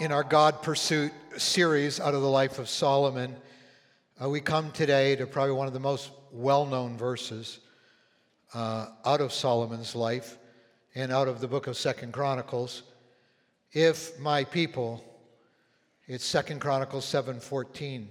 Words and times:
In 0.00 0.10
our 0.10 0.24
God 0.24 0.60
Pursuit 0.60 1.12
series 1.36 2.00
out 2.00 2.14
of 2.14 2.20
the 2.20 2.28
life 2.28 2.58
of 2.58 2.68
Solomon, 2.68 3.36
uh, 4.20 4.28
we 4.28 4.40
come 4.40 4.72
today 4.72 5.14
to 5.14 5.24
probably 5.24 5.52
one 5.52 5.68
of 5.68 5.72
the 5.72 5.78
most 5.78 6.10
well 6.32 6.66
known 6.66 6.96
verses 6.98 7.60
uh, 8.54 8.88
out 9.04 9.20
of 9.20 9.32
Solomon's 9.32 9.94
life 9.94 10.36
and 10.96 11.12
out 11.12 11.28
of 11.28 11.40
the 11.40 11.46
book 11.46 11.68
of 11.68 11.76
Second 11.76 12.12
Chronicles. 12.12 12.82
If 13.70 14.18
my 14.18 14.42
people, 14.42 15.04
it's 16.08 16.24
Second 16.24 16.60
Chronicles 16.60 17.06
7:14. 17.06 18.08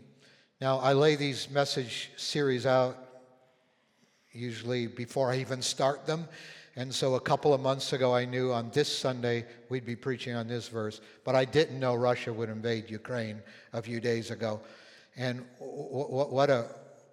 Now 0.61 0.79
I 0.79 0.93
lay 0.93 1.17
these 1.17 1.49
message 1.49 2.11
series 2.15 2.65
out 2.65 2.97
usually 4.31 4.87
before 4.87 5.33
I 5.33 5.39
even 5.39 5.61
start 5.61 6.05
them. 6.05 6.29
And 6.75 6.93
so 6.93 7.15
a 7.15 7.19
couple 7.19 7.53
of 7.53 7.61
months 7.61 7.93
ago, 7.93 8.15
I 8.15 8.25
knew 8.25 8.51
on 8.51 8.71
this 8.71 8.95
Sunday 8.95 9.45
we'd 9.69 9.85
be 9.85 9.95
preaching 9.95 10.35
on 10.35 10.47
this 10.47 10.67
verse, 10.67 11.01
but 11.23 11.35
I 11.35 11.45
didn't 11.45 11.79
know 11.79 11.93
Russia 11.93 12.33
would 12.33 12.49
invade 12.49 12.89
Ukraine 12.89 13.41
a 13.73 13.81
few 13.81 13.99
days 13.99 14.31
ago. 14.31 14.59
And 15.15 15.45
what 15.59 16.49
a, 16.49 16.65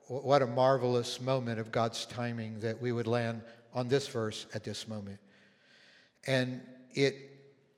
what 0.09 0.41
a 0.41 0.47
marvelous 0.47 1.21
moment 1.21 1.61
of 1.61 1.71
God's 1.71 2.07
timing 2.07 2.59
that 2.61 2.81
we 2.81 2.93
would 2.93 3.07
land 3.07 3.43
on 3.75 3.87
this 3.87 4.09
verse 4.09 4.47
at 4.55 4.65
this 4.65 4.89
moment. 4.89 5.19
And 6.27 6.63
it, 6.95 7.17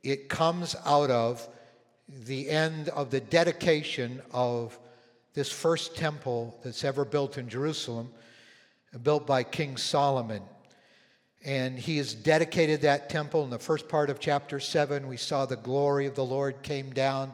it 0.04 0.28
comes 0.28 0.76
out 0.84 1.10
of 1.10 1.48
the 2.09 2.48
end 2.48 2.90
of 2.90 3.10
the 3.10 3.20
dedication 3.20 4.23
of 4.32 4.78
this 5.34 5.51
first 5.51 5.96
temple 5.96 6.59
that's 6.62 6.84
ever 6.84 7.04
built 7.04 7.38
in 7.38 7.48
Jerusalem, 7.48 8.10
built 9.02 9.26
by 9.26 9.42
King 9.42 9.76
Solomon. 9.76 10.42
And 11.45 11.78
he 11.78 11.96
has 11.96 12.14
dedicated 12.14 12.82
that 12.82 13.10
temple. 13.10 13.42
In 13.42 13.51
the 13.51 13.59
first 13.59 13.88
part 13.88 14.10
of 14.10 14.20
chapter 14.20 14.60
7, 14.60 15.09
we 15.09 15.16
saw 15.16 15.45
the 15.45 15.56
glory 15.56 16.06
of 16.06 16.15
the 16.15 16.24
Lord 16.24 16.62
came 16.62 16.91
down 16.91 17.32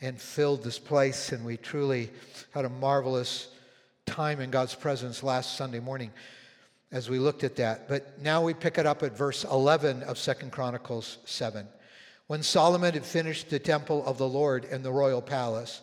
and 0.00 0.18
filled 0.18 0.62
this 0.62 0.78
place, 0.78 1.32
and 1.32 1.44
we 1.44 1.56
truly 1.56 2.10
had 2.52 2.64
a 2.64 2.70
marvelous 2.70 3.48
time 4.06 4.40
in 4.40 4.50
God's 4.50 4.74
presence 4.74 5.22
last 5.22 5.56
Sunday 5.56 5.80
morning 5.80 6.10
as 6.90 7.10
we 7.10 7.18
looked 7.18 7.44
at 7.44 7.56
that. 7.56 7.88
But 7.88 8.22
now 8.22 8.42
we 8.42 8.54
pick 8.54 8.78
it 8.78 8.86
up 8.86 9.02
at 9.02 9.16
verse 9.16 9.44
11 9.44 10.02
of 10.04 10.16
Second 10.16 10.52
Chronicles 10.52 11.18
7. 11.24 11.66
When 12.26 12.42
Solomon 12.42 12.94
had 12.94 13.04
finished 13.04 13.50
the 13.50 13.58
temple 13.58 14.04
of 14.06 14.16
the 14.16 14.28
Lord 14.28 14.64
in 14.64 14.82
the 14.82 14.92
royal 14.92 15.20
palace 15.20 15.82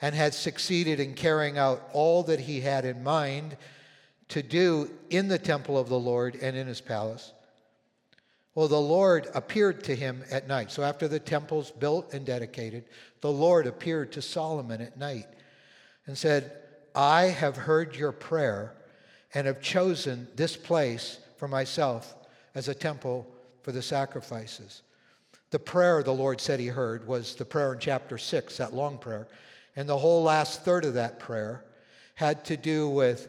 and 0.00 0.14
had 0.14 0.32
succeeded 0.32 1.00
in 1.00 1.14
carrying 1.14 1.58
out 1.58 1.88
all 1.92 2.22
that 2.24 2.40
he 2.40 2.60
had 2.60 2.84
in 2.84 3.02
mind 3.02 3.56
to 4.28 4.42
do 4.42 4.90
in 5.10 5.28
the 5.28 5.38
temple 5.38 5.78
of 5.78 5.88
the 5.88 5.98
Lord 5.98 6.36
and 6.36 6.56
in 6.56 6.66
his 6.66 6.80
palace. 6.80 7.32
Well, 8.54 8.68
the 8.68 8.80
Lord 8.80 9.28
appeared 9.34 9.82
to 9.84 9.96
him 9.96 10.22
at 10.30 10.46
night. 10.46 10.70
So 10.70 10.82
after 10.82 11.08
the 11.08 11.18
temple's 11.18 11.72
built 11.72 12.14
and 12.14 12.24
dedicated, 12.24 12.84
the 13.20 13.32
Lord 13.32 13.66
appeared 13.66 14.12
to 14.12 14.22
Solomon 14.22 14.80
at 14.80 14.96
night 14.96 15.26
and 16.06 16.16
said, 16.16 16.52
I 16.94 17.24
have 17.24 17.56
heard 17.56 17.96
your 17.96 18.12
prayer 18.12 18.74
and 19.34 19.46
have 19.48 19.60
chosen 19.60 20.28
this 20.36 20.56
place 20.56 21.18
for 21.36 21.48
myself 21.48 22.14
as 22.54 22.68
a 22.68 22.74
temple 22.74 23.26
for 23.62 23.72
the 23.72 23.82
sacrifices. 23.82 24.82
The 25.50 25.58
prayer 25.58 26.02
the 26.02 26.12
Lord 26.12 26.40
said 26.40 26.60
he 26.60 26.68
heard 26.68 27.06
was 27.06 27.34
the 27.34 27.44
prayer 27.44 27.72
in 27.72 27.80
chapter 27.80 28.18
6, 28.18 28.56
that 28.58 28.74
long 28.74 28.98
prayer. 28.98 29.26
And 29.74 29.88
the 29.88 29.98
whole 29.98 30.22
last 30.22 30.64
third 30.64 30.84
of 30.84 30.94
that 30.94 31.18
prayer 31.18 31.64
had 32.14 32.44
to 32.44 32.56
do 32.56 32.88
with 32.88 33.28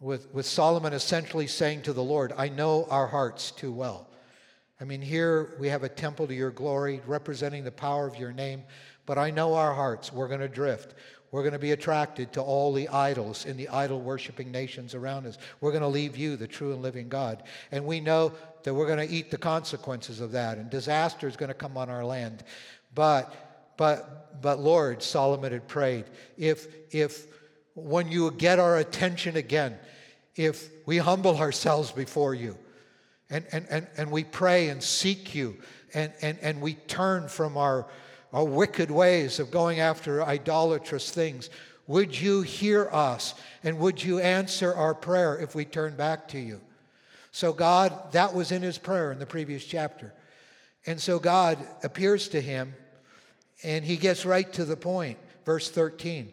with, 0.00 0.32
with 0.34 0.46
Solomon 0.46 0.92
essentially 0.92 1.46
saying 1.46 1.82
to 1.82 1.92
the 1.92 2.02
Lord, 2.02 2.32
I 2.36 2.48
know 2.48 2.86
our 2.90 3.06
hearts 3.06 3.50
too 3.50 3.72
well. 3.72 4.08
I 4.80 4.84
mean, 4.84 5.00
here 5.00 5.54
we 5.58 5.68
have 5.68 5.84
a 5.84 5.88
temple 5.88 6.26
to 6.26 6.34
your 6.34 6.50
glory 6.50 7.00
representing 7.06 7.64
the 7.64 7.70
power 7.70 8.06
of 8.06 8.16
your 8.16 8.32
name, 8.32 8.62
but 9.06 9.16
I 9.16 9.30
know 9.30 9.54
our 9.54 9.72
hearts. 9.72 10.12
We're 10.12 10.28
going 10.28 10.40
to 10.40 10.48
drift. 10.48 10.94
We're 11.30 11.42
going 11.42 11.54
to 11.54 11.58
be 11.58 11.72
attracted 11.72 12.32
to 12.34 12.42
all 12.42 12.72
the 12.72 12.88
idols 12.88 13.46
in 13.46 13.56
the 13.56 13.68
idol 13.68 14.00
worshiping 14.00 14.50
nations 14.50 14.94
around 14.94 15.26
us. 15.26 15.38
We're 15.60 15.70
going 15.70 15.82
to 15.82 15.88
leave 15.88 16.16
you, 16.16 16.36
the 16.36 16.46
true 16.46 16.72
and 16.72 16.82
living 16.82 17.08
God. 17.08 17.42
And 17.72 17.86
we 17.86 18.00
know 18.00 18.32
that 18.62 18.74
we're 18.74 18.86
going 18.86 19.06
to 19.06 19.14
eat 19.14 19.30
the 19.30 19.38
consequences 19.38 20.20
of 20.20 20.32
that, 20.32 20.58
and 20.58 20.68
disaster 20.68 21.26
is 21.26 21.36
going 21.36 21.48
to 21.48 21.54
come 21.54 21.76
on 21.76 21.88
our 21.88 22.04
land. 22.04 22.44
But, 22.94 23.34
but, 23.76 24.40
but 24.42 24.60
Lord, 24.60 25.02
Solomon 25.02 25.52
had 25.52 25.68
prayed, 25.68 26.04
if, 26.36 26.68
if, 26.90 27.26
when 27.74 28.10
you 28.10 28.30
get 28.30 28.58
our 28.58 28.76
attention 28.76 29.36
again, 29.36 29.78
if 30.36 30.68
we 30.84 30.98
humble 30.98 31.36
ourselves 31.38 31.90
before 31.90 32.34
you 32.34 32.56
and, 33.30 33.44
and, 33.52 33.66
and, 33.70 33.86
and 33.96 34.10
we 34.10 34.22
pray 34.22 34.68
and 34.68 34.82
seek 34.82 35.34
you 35.34 35.56
and, 35.94 36.12
and, 36.20 36.38
and 36.42 36.60
we 36.60 36.74
turn 36.74 37.28
from 37.28 37.56
our, 37.56 37.86
our 38.32 38.44
wicked 38.44 38.90
ways 38.90 39.40
of 39.40 39.50
going 39.50 39.80
after 39.80 40.22
idolatrous 40.22 41.10
things, 41.10 41.50
would 41.86 42.18
you 42.18 42.42
hear 42.42 42.88
us 42.92 43.34
and 43.64 43.78
would 43.78 44.02
you 44.02 44.18
answer 44.18 44.74
our 44.74 44.94
prayer 44.94 45.38
if 45.38 45.54
we 45.54 45.64
turn 45.64 45.96
back 45.96 46.28
to 46.28 46.38
you? 46.38 46.60
So, 47.32 47.52
God, 47.52 48.12
that 48.12 48.34
was 48.34 48.50
in 48.50 48.62
his 48.62 48.78
prayer 48.78 49.12
in 49.12 49.18
the 49.18 49.26
previous 49.26 49.64
chapter. 49.64 50.12
And 50.86 51.00
so, 51.00 51.18
God 51.18 51.58
appears 51.82 52.28
to 52.28 52.40
him 52.40 52.74
and 53.62 53.84
he 53.84 53.96
gets 53.96 54.24
right 54.24 54.50
to 54.54 54.64
the 54.64 54.76
point. 54.76 55.18
Verse 55.44 55.70
13 55.70 56.32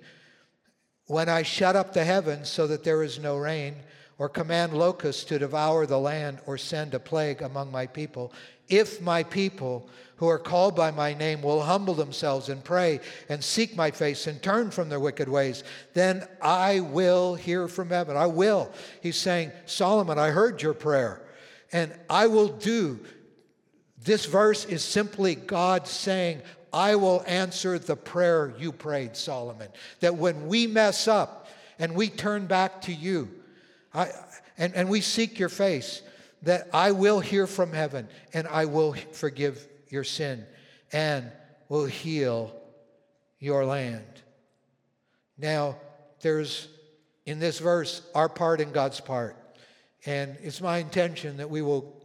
when 1.07 1.29
I 1.29 1.43
shut 1.43 1.75
up 1.75 1.93
the 1.93 2.03
heavens 2.03 2.49
so 2.49 2.67
that 2.67 2.83
there 2.83 3.03
is 3.03 3.19
no 3.19 3.37
rain, 3.37 3.75
or 4.19 4.29
command 4.29 4.73
locusts 4.73 5.23
to 5.25 5.39
devour 5.39 5.85
the 5.85 5.99
land, 5.99 6.39
or 6.45 6.57
send 6.57 6.93
a 6.93 6.99
plague 6.99 7.41
among 7.41 7.71
my 7.71 7.87
people, 7.87 8.31
if 8.69 9.01
my 9.01 9.23
people 9.23 9.89
who 10.17 10.27
are 10.27 10.39
called 10.39 10.75
by 10.75 10.91
my 10.91 11.13
name 11.13 11.41
will 11.41 11.63
humble 11.63 11.95
themselves 11.95 12.47
and 12.47 12.63
pray 12.63 12.99
and 13.27 13.43
seek 13.43 13.75
my 13.75 13.91
face 13.91 14.27
and 14.27 14.41
turn 14.41 14.71
from 14.71 14.87
their 14.87 14.99
wicked 14.99 15.27
ways, 15.27 15.63
then 15.93 16.25
I 16.41 16.79
will 16.79 17.35
hear 17.35 17.67
from 17.67 17.89
heaven. 17.89 18.15
I 18.15 18.27
will. 18.27 18.71
He's 19.01 19.17
saying, 19.17 19.51
Solomon, 19.65 20.17
I 20.17 20.29
heard 20.29 20.61
your 20.61 20.73
prayer, 20.73 21.21
and 21.73 21.93
I 22.09 22.27
will 22.27 22.47
do. 22.47 22.99
This 24.01 24.25
verse 24.25 24.63
is 24.65 24.83
simply 24.83 25.35
God 25.35 25.87
saying, 25.87 26.41
I 26.73 26.95
will 26.95 27.23
answer 27.27 27.77
the 27.77 27.95
prayer 27.95 28.53
you 28.57 28.71
prayed, 28.71 29.15
Solomon. 29.15 29.69
That 29.99 30.15
when 30.15 30.47
we 30.47 30.67
mess 30.67 31.07
up 31.07 31.47
and 31.77 31.95
we 31.95 32.09
turn 32.09 32.47
back 32.47 32.81
to 32.81 32.93
you 32.93 33.29
I, 33.93 34.09
and, 34.57 34.73
and 34.73 34.89
we 34.89 35.01
seek 35.01 35.39
your 35.39 35.49
face, 35.49 36.01
that 36.41 36.67
I 36.73 36.91
will 36.91 37.19
hear 37.19 37.47
from 37.47 37.71
heaven 37.71 38.07
and 38.33 38.47
I 38.47 38.65
will 38.65 38.93
forgive 39.11 39.65
your 39.89 40.03
sin 40.03 40.45
and 40.91 41.31
will 41.69 41.85
heal 41.85 42.55
your 43.39 43.65
land. 43.65 44.05
Now, 45.37 45.77
there's 46.21 46.67
in 47.25 47.39
this 47.39 47.59
verse 47.59 48.01
our 48.13 48.29
part 48.29 48.61
and 48.61 48.73
God's 48.73 48.99
part. 48.99 49.37
And 50.05 50.37
it's 50.41 50.59
my 50.59 50.79
intention 50.79 51.37
that 51.37 51.49
we 51.49 51.61
will 51.61 52.02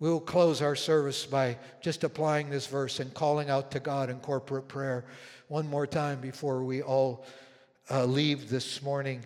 we 0.00 0.08
will 0.08 0.20
close 0.20 0.62
our 0.62 0.74
service 0.74 1.26
by 1.26 1.58
just 1.82 2.04
applying 2.04 2.48
this 2.48 2.66
verse 2.66 3.00
and 3.00 3.12
calling 3.12 3.50
out 3.50 3.70
to 3.72 3.80
God 3.80 4.08
in 4.08 4.18
corporate 4.20 4.66
prayer 4.66 5.04
one 5.48 5.68
more 5.68 5.86
time 5.86 6.20
before 6.20 6.64
we 6.64 6.80
all 6.80 7.26
uh, 7.90 8.06
leave 8.06 8.48
this 8.48 8.82
morning. 8.82 9.22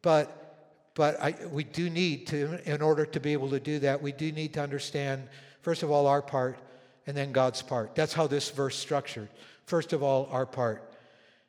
But, 0.00 0.90
but 0.94 1.20
I, 1.20 1.34
we 1.52 1.62
do 1.62 1.90
need 1.90 2.26
to, 2.28 2.58
in 2.70 2.80
order 2.80 3.04
to 3.04 3.20
be 3.20 3.34
able 3.34 3.50
to 3.50 3.60
do 3.60 3.78
that, 3.80 4.00
we 4.00 4.12
do 4.12 4.32
need 4.32 4.54
to 4.54 4.62
understand, 4.62 5.28
first 5.60 5.82
of 5.82 5.90
all, 5.90 6.06
our 6.06 6.22
part 6.22 6.58
and 7.06 7.14
then 7.14 7.32
God's 7.32 7.60
part. 7.60 7.94
That's 7.94 8.14
how 8.14 8.26
this 8.26 8.50
verse 8.50 8.76
structured. 8.76 9.28
First 9.66 9.92
of 9.92 10.02
all, 10.02 10.28
our 10.30 10.46
part. 10.46 10.90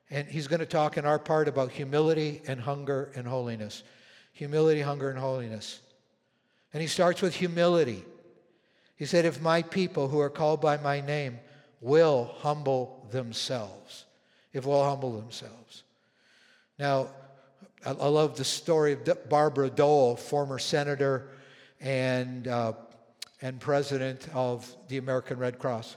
And 0.09 0.27
he's 0.27 0.47
going 0.47 0.59
to 0.59 0.65
talk 0.65 0.97
in 0.97 1.05
our 1.05 1.19
part 1.19 1.47
about 1.47 1.71
humility 1.71 2.41
and 2.45 2.59
hunger 2.59 3.11
and 3.15 3.25
holiness. 3.25 3.83
Humility, 4.33 4.81
hunger, 4.81 5.09
and 5.09 5.17
holiness. 5.17 5.79
And 6.75 6.81
he 6.81 6.89
starts 6.89 7.21
with 7.21 7.33
humility. 7.33 8.03
He 8.97 9.05
said, 9.05 9.23
If 9.23 9.41
my 9.41 9.61
people 9.61 10.09
who 10.09 10.19
are 10.19 10.29
called 10.29 10.59
by 10.59 10.75
my 10.75 10.99
name 10.99 11.39
will 11.79 12.35
humble 12.39 13.07
themselves, 13.11 14.03
if 14.51 14.65
will 14.65 14.83
humble 14.83 15.13
themselves. 15.13 15.83
Now, 16.77 17.07
I, 17.85 17.91
love 17.91 18.35
the 18.35 18.43
story 18.43 18.91
of 18.91 19.29
Barbara 19.29 19.69
Dole, 19.69 20.17
former 20.17 20.59
senator 20.59 21.29
and, 21.79 22.45
uh, 22.45 22.73
and 23.41 23.57
president 23.61 24.27
of 24.33 24.69
the 24.89 24.97
American 24.97 25.39
Red 25.39 25.59
Cross. 25.59 25.95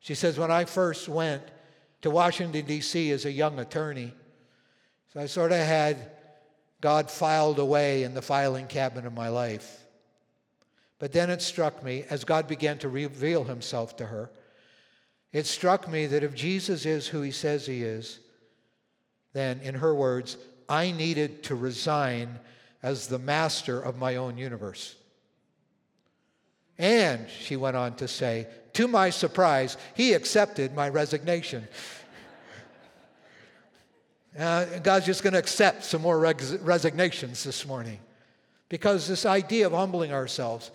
She 0.00 0.14
says, 0.14 0.38
When 0.38 0.50
I 0.50 0.66
first 0.66 1.08
went 1.08 1.44
to 2.02 2.10
Washington, 2.10 2.66
D.C. 2.66 3.10
as 3.10 3.24
a 3.24 3.32
young 3.32 3.58
attorney, 3.58 4.12
so 5.14 5.20
I 5.20 5.24
sort 5.24 5.52
of 5.52 5.56
had 5.56 6.10
God 6.82 7.10
filed 7.10 7.58
away 7.58 8.02
in 8.02 8.12
the 8.12 8.20
filing 8.20 8.66
cabinet 8.66 9.06
of 9.06 9.14
my 9.14 9.30
life. 9.30 9.79
But 11.00 11.12
then 11.12 11.30
it 11.30 11.42
struck 11.42 11.82
me, 11.82 12.04
as 12.10 12.24
God 12.24 12.46
began 12.46 12.78
to 12.78 12.88
reveal 12.88 13.42
himself 13.42 13.96
to 13.96 14.06
her, 14.06 14.30
it 15.32 15.46
struck 15.46 15.88
me 15.88 16.06
that 16.06 16.22
if 16.22 16.34
Jesus 16.34 16.86
is 16.86 17.08
who 17.08 17.22
he 17.22 17.30
says 17.32 17.66
he 17.66 17.82
is, 17.82 18.20
then, 19.32 19.60
in 19.60 19.76
her 19.76 19.94
words, 19.94 20.36
I 20.68 20.90
needed 20.90 21.44
to 21.44 21.54
resign 21.54 22.38
as 22.82 23.06
the 23.06 23.18
master 23.18 23.80
of 23.80 23.96
my 23.96 24.16
own 24.16 24.36
universe. 24.36 24.94
And 26.78 27.28
she 27.28 27.56
went 27.56 27.76
on 27.76 27.94
to 27.96 28.08
say, 28.08 28.46
to 28.74 28.86
my 28.86 29.10
surprise, 29.10 29.76
he 29.94 30.12
accepted 30.12 30.74
my 30.74 30.88
resignation. 30.88 31.66
Uh, 34.38 34.64
God's 34.84 35.06
just 35.06 35.24
going 35.24 35.32
to 35.32 35.40
accept 35.40 35.82
some 35.82 36.02
more 36.02 36.16
res- 36.16 36.56
resignations 36.58 37.42
this 37.42 37.66
morning. 37.66 37.98
Because 38.68 39.08
this 39.08 39.26
idea 39.26 39.66
of 39.66 39.72
humbling 39.72 40.12
ourselves, 40.12 40.70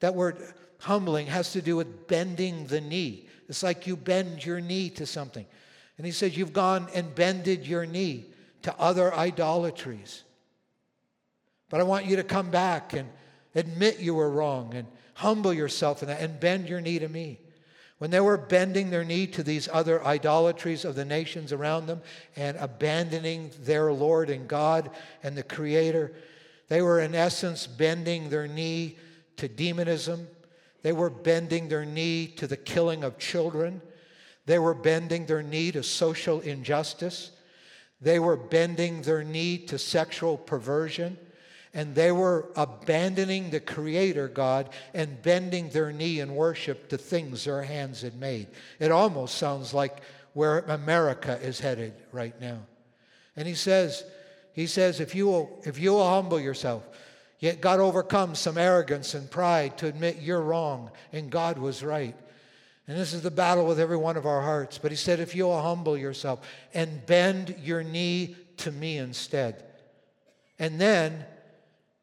that 0.00 0.14
word 0.14 0.38
humbling 0.78 1.26
has 1.26 1.52
to 1.52 1.62
do 1.62 1.76
with 1.76 2.06
bending 2.06 2.66
the 2.66 2.80
knee. 2.80 3.28
It's 3.48 3.62
like 3.62 3.86
you 3.86 3.96
bend 3.96 4.44
your 4.44 4.60
knee 4.60 4.90
to 4.90 5.06
something. 5.06 5.46
And 5.96 6.06
he 6.06 6.12
says, 6.12 6.36
You've 6.36 6.52
gone 6.52 6.88
and 6.94 7.14
bended 7.14 7.66
your 7.66 7.86
knee 7.86 8.26
to 8.62 8.74
other 8.78 9.14
idolatries. 9.14 10.24
But 11.70 11.80
I 11.80 11.84
want 11.84 12.06
you 12.06 12.16
to 12.16 12.24
come 12.24 12.50
back 12.50 12.92
and 12.92 13.08
admit 13.54 14.00
you 14.00 14.14
were 14.14 14.30
wrong 14.30 14.74
and 14.74 14.86
humble 15.14 15.52
yourself 15.52 16.02
in 16.02 16.08
that 16.08 16.20
and 16.20 16.38
bend 16.38 16.68
your 16.68 16.80
knee 16.80 16.98
to 16.98 17.08
me. 17.08 17.38
When 17.98 18.10
they 18.10 18.20
were 18.20 18.36
bending 18.36 18.90
their 18.90 19.04
knee 19.04 19.26
to 19.28 19.42
these 19.42 19.68
other 19.72 20.04
idolatries 20.04 20.84
of 20.84 20.94
the 20.94 21.04
nations 21.04 21.52
around 21.52 21.86
them 21.86 22.02
and 22.36 22.56
abandoning 22.58 23.50
their 23.60 23.90
Lord 23.90 24.28
and 24.28 24.46
God 24.46 24.90
and 25.22 25.34
the 25.34 25.42
Creator, 25.42 26.12
they 26.68 26.82
were 26.82 27.00
in 27.00 27.14
essence 27.14 27.66
bending 27.66 28.28
their 28.28 28.46
knee 28.46 28.98
to 29.36 29.48
demonism. 29.48 30.28
They 30.82 30.92
were 30.92 31.10
bending 31.10 31.68
their 31.68 31.84
knee 31.84 32.28
to 32.36 32.46
the 32.46 32.56
killing 32.56 33.04
of 33.04 33.18
children. 33.18 33.82
They 34.46 34.58
were 34.58 34.74
bending 34.74 35.26
their 35.26 35.42
knee 35.42 35.72
to 35.72 35.82
social 35.82 36.40
injustice. 36.40 37.32
They 38.00 38.18
were 38.18 38.36
bending 38.36 39.02
their 39.02 39.24
knee 39.24 39.58
to 39.66 39.78
sexual 39.78 40.36
perversion 40.36 41.18
and 41.76 41.94
they 41.94 42.10
were 42.10 42.48
abandoning 42.56 43.50
the 43.50 43.60
Creator 43.60 44.28
God 44.28 44.70
and 44.94 45.20
bending 45.20 45.68
their 45.68 45.92
knee 45.92 46.20
in 46.20 46.34
worship 46.34 46.88
to 46.88 46.96
things 46.96 47.44
their 47.44 47.62
hands 47.62 48.00
had 48.00 48.18
made. 48.18 48.46
It 48.78 48.90
almost 48.90 49.36
sounds 49.36 49.74
like 49.74 49.98
where 50.32 50.60
America 50.60 51.38
is 51.42 51.60
headed 51.60 51.92
right 52.12 52.38
now. 52.40 52.60
And 53.36 53.46
he 53.46 53.52
says, 53.52 54.04
he 54.54 54.66
says, 54.66 55.00
if 55.00 55.14
you 55.14 55.26
will, 55.26 55.62
if 55.66 55.78
you 55.78 55.92
will 55.92 56.08
humble 56.08 56.40
yourself, 56.40 56.82
yet 57.46 57.60
God 57.60 57.80
overcomes 57.80 58.38
some 58.38 58.58
arrogance 58.58 59.14
and 59.14 59.30
pride 59.30 59.78
to 59.78 59.86
admit 59.86 60.18
you're 60.20 60.42
wrong 60.42 60.90
and 61.12 61.30
God 61.30 61.58
was 61.58 61.82
right. 61.82 62.16
And 62.88 62.98
this 62.98 63.12
is 63.12 63.22
the 63.22 63.30
battle 63.30 63.66
with 63.66 63.80
every 63.80 63.96
one 63.96 64.16
of 64.16 64.26
our 64.26 64.42
hearts. 64.42 64.78
But 64.78 64.90
he 64.90 64.96
said, 64.96 65.18
if 65.18 65.34
you'll 65.34 65.60
humble 65.60 65.96
yourself 65.96 66.46
and 66.74 67.04
bend 67.06 67.56
your 67.62 67.82
knee 67.82 68.36
to 68.58 68.70
me 68.70 68.98
instead. 68.98 69.64
And 70.58 70.80
then 70.80 71.24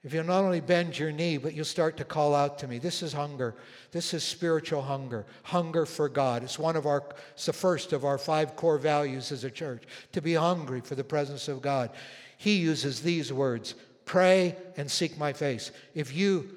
if 0.03 0.13
you'll 0.13 0.25
not 0.25 0.43
only 0.43 0.59
bend 0.59 0.99
your 0.99 1.13
knee, 1.13 1.37
but 1.37 1.53
you'll 1.53 1.63
start 1.63 1.95
to 1.97 2.03
call 2.03 2.35
out 2.35 2.59
to 2.59 2.67
me. 2.67 2.77
This 2.77 3.01
is 3.01 3.13
hunger. 3.13 3.55
This 3.91 4.13
is 4.13 4.23
spiritual 4.23 4.81
hunger. 4.81 5.25
Hunger 5.43 5.85
for 5.85 6.09
God. 6.09 6.43
It's 6.43 6.59
one 6.59 6.75
of 6.75 6.85
our, 6.85 7.03
it's 7.33 7.45
the 7.45 7.53
first 7.53 7.93
of 7.93 8.03
our 8.03 8.17
five 8.17 8.57
core 8.57 8.77
values 8.77 9.31
as 9.31 9.45
a 9.45 9.51
church, 9.51 9.83
to 10.11 10.21
be 10.21 10.33
hungry 10.33 10.81
for 10.81 10.95
the 10.95 11.05
presence 11.05 11.47
of 11.47 11.61
God. 11.61 11.91
He 12.37 12.57
uses 12.57 13.01
these 13.01 13.31
words 13.31 13.75
pray 14.05 14.55
and 14.77 14.89
seek 14.89 15.17
my 15.17 15.33
face. 15.33 15.71
If 15.93 16.13
you 16.15 16.49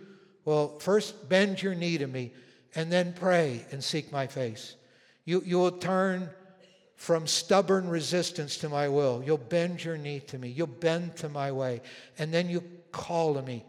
will 0.44 0.78
first 0.78 1.28
bend 1.28 1.62
your 1.62 1.75
knee 1.75 1.98
to 1.98 2.06
me 2.06 2.32
and 2.75 2.90
then 2.90 3.12
pray 3.12 3.64
and 3.70 3.82
seek 3.82 4.12
my 4.12 4.26
face, 4.26 4.76
you, 5.25 5.43
you 5.44 5.58
will 5.58 5.72
turn 5.72 6.31
from 6.96 7.26
stubborn 7.26 7.88
resistance 7.88 8.56
to 8.58 8.69
my 8.69 8.88
will. 8.88 9.22
You'll 9.25 9.37
bend 9.37 9.84
your 9.84 9.98
knee 9.98 10.20
to 10.20 10.38
me. 10.38 10.48
You'll 10.48 10.66
bend 10.66 11.16
to 11.16 11.28
my 11.28 11.52
way. 11.52 11.82
And 12.19 12.32
then 12.32 12.48
you 12.48 12.62
call 12.90 13.34
to 13.34 13.43
me 13.43 13.64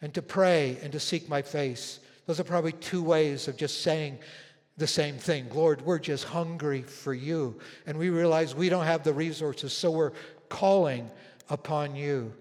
and 0.00 0.14
to 0.14 0.22
pray 0.22 0.78
and 0.82 0.92
to 0.92 1.00
seek 1.00 1.28
my 1.28 1.42
face. 1.42 2.00
Those 2.26 2.38
are 2.38 2.44
probably 2.44 2.72
two 2.72 3.02
ways 3.02 3.48
of 3.48 3.56
just 3.56 3.82
saying 3.82 4.18
the 4.76 4.86
same 4.86 5.16
thing. 5.16 5.46
Lord, 5.52 5.82
we're 5.82 5.98
just 5.98 6.24
hungry 6.24 6.82
for 6.82 7.12
you. 7.12 7.58
And 7.86 7.98
we 7.98 8.08
realize 8.08 8.54
we 8.54 8.68
don't 8.68 8.86
have 8.86 9.02
the 9.02 9.12
resources, 9.12 9.72
so 9.72 9.90
we're 9.90 10.12
calling 10.48 11.10
upon 11.48 11.96
you. 11.96 12.32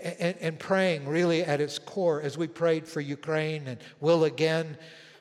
And, 0.00 0.36
and, 0.40 0.58
praying 0.58 1.06
really 1.06 1.42
at 1.42 1.60
its 1.60 1.78
core, 1.78 2.22
as 2.22 2.38
we 2.38 2.46
prayed 2.46 2.88
for 2.88 3.02
Ukraine 3.02 3.66
and 3.66 3.78
will 4.00 4.24
again 4.24 4.78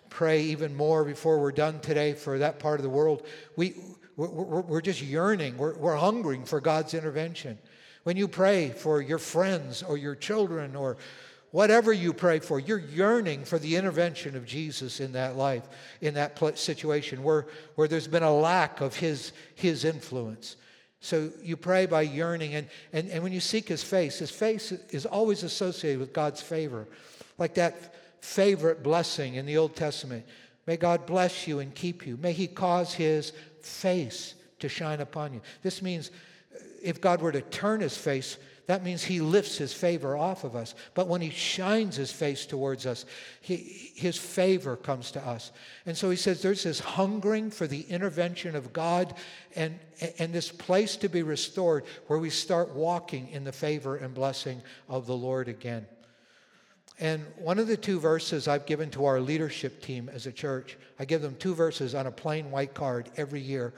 pray 0.09 0.43
even 0.43 0.73
more 0.75 1.03
before 1.03 1.39
we're 1.39 1.51
done 1.51 1.81
today 1.81 2.13
for 2.13 2.39
that 2.39 2.57
part 2.57 2.79
of 2.79 2.83
the 2.83 2.89
world, 2.89 3.25
we, 3.57 3.75
we're, 4.15 4.61
we're 4.61 4.81
just 4.81 5.01
yearning, 5.01 5.57
we're, 5.57 5.75
we're 5.75 5.97
hungering 5.97 6.45
for 6.45 6.61
God's 6.61 6.93
intervention. 6.93 7.57
When 8.03 8.15
you 8.15 8.27
pray 8.27 8.69
for 8.69 9.01
your 9.01 9.17
friends 9.17 9.83
or 9.83 9.97
your 9.97 10.15
children 10.15 10.75
or 10.75 10.95
whatever 11.51 11.91
you 11.91 12.13
pray 12.13 12.39
for, 12.39 12.59
you're 12.59 12.79
yearning 12.79 13.43
for 13.43 13.59
the 13.59 13.75
intervention 13.75 14.35
of 14.35 14.45
Jesus 14.45 14.99
in 14.99 15.13
that 15.13 15.35
life, 15.35 15.63
in 16.01 16.13
that 16.13 16.39
situation 16.57 17.23
where, 17.23 17.47
where 17.75 17.87
there's 17.87 18.07
been 18.07 18.23
a 18.23 18.33
lack 18.33 18.79
of 18.79 18.95
his, 18.95 19.31
his 19.55 19.83
influence. 19.83 20.55
So 21.01 21.31
you 21.41 21.55
pray 21.55 21.85
by 21.85 22.01
yearning, 22.01 22.55
and, 22.55 22.67
and, 22.91 23.09
and 23.09 23.23
when 23.23 23.31
you 23.31 23.39
seek 23.39 23.67
his 23.67 23.83
face, 23.83 24.19
his 24.19 24.31
face 24.31 24.71
is 24.71 25.05
always 25.05 25.43
associated 25.43 25.99
with 25.99 26.13
God's 26.13 26.41
favor. 26.41 26.87
Like 27.37 27.55
that 27.55 27.93
favorite 28.25 28.81
blessing 28.81 29.35
in 29.35 29.45
the 29.45 29.57
Old 29.57 29.75
Testament. 29.75 30.25
May 30.65 30.77
God 30.77 31.05
bless 31.05 31.47
you 31.47 31.59
and 31.59 31.73
keep 31.75 32.07
you. 32.07 32.17
May 32.17 32.33
he 32.33 32.47
cause 32.47 32.93
his 32.93 33.31
face 33.61 34.33
to 34.59 34.67
shine 34.67 34.99
upon 34.99 35.33
you. 35.33 35.41
This 35.61 35.81
means 35.81 36.09
uh, 36.09 36.59
if 36.81 36.99
God 36.99 37.21
were 37.21 37.31
to 37.31 37.41
turn 37.41 37.81
his 37.81 37.95
face, 37.95 38.37
that 38.67 38.83
means 38.83 39.03
he 39.03 39.21
lifts 39.21 39.57
his 39.57 39.73
favor 39.73 40.17
off 40.17 40.43
of 40.43 40.55
us. 40.55 40.73
But 40.95 41.07
when 41.07 41.21
he 41.21 41.29
shines 41.29 41.95
his 41.95 42.11
face 42.11 42.47
towards 42.47 42.87
us, 42.87 43.05
he, 43.41 43.55
his 43.95 44.17
favor 44.17 44.75
comes 44.75 45.11
to 45.11 45.25
us. 45.25 45.51
And 45.85 45.95
so 45.95 46.09
he 46.09 46.15
says 46.15 46.41
there's 46.41 46.63
this 46.63 46.79
hungering 46.79 47.51
for 47.51 47.67
the 47.67 47.81
intervention 47.81 48.55
of 48.55 48.73
God 48.73 49.13
and, 49.55 49.77
and 50.17 50.33
this 50.33 50.51
place 50.51 50.95
to 50.97 51.09
be 51.09 51.21
restored 51.21 51.85
where 52.07 52.17
we 52.17 52.31
start 52.31 52.73
walking 52.73 53.29
in 53.29 53.43
the 53.43 53.51
favor 53.51 53.97
and 53.97 54.15
blessing 54.15 54.61
of 54.89 55.05
the 55.05 55.15
Lord 55.15 55.47
again. 55.47 55.85
And 56.99 57.23
one 57.37 57.59
of 57.59 57.67
the 57.67 57.77
two 57.77 57.99
verses 57.99 58.47
I've 58.47 58.65
given 58.65 58.89
to 58.91 59.05
our 59.05 59.19
leadership 59.19 59.81
team 59.83 60.09
as 60.11 60.25
a 60.25 60.31
church, 60.31 60.77
I 60.97 61.05
give 61.05 61.21
them 61.21 61.35
two 61.37 61.53
verses 61.53 61.93
on 61.93 62.07
a 62.07 62.11
plain 62.11 62.49
white 62.49 62.73
card 62.73 63.11
every 63.15 63.41
year. 63.41 63.73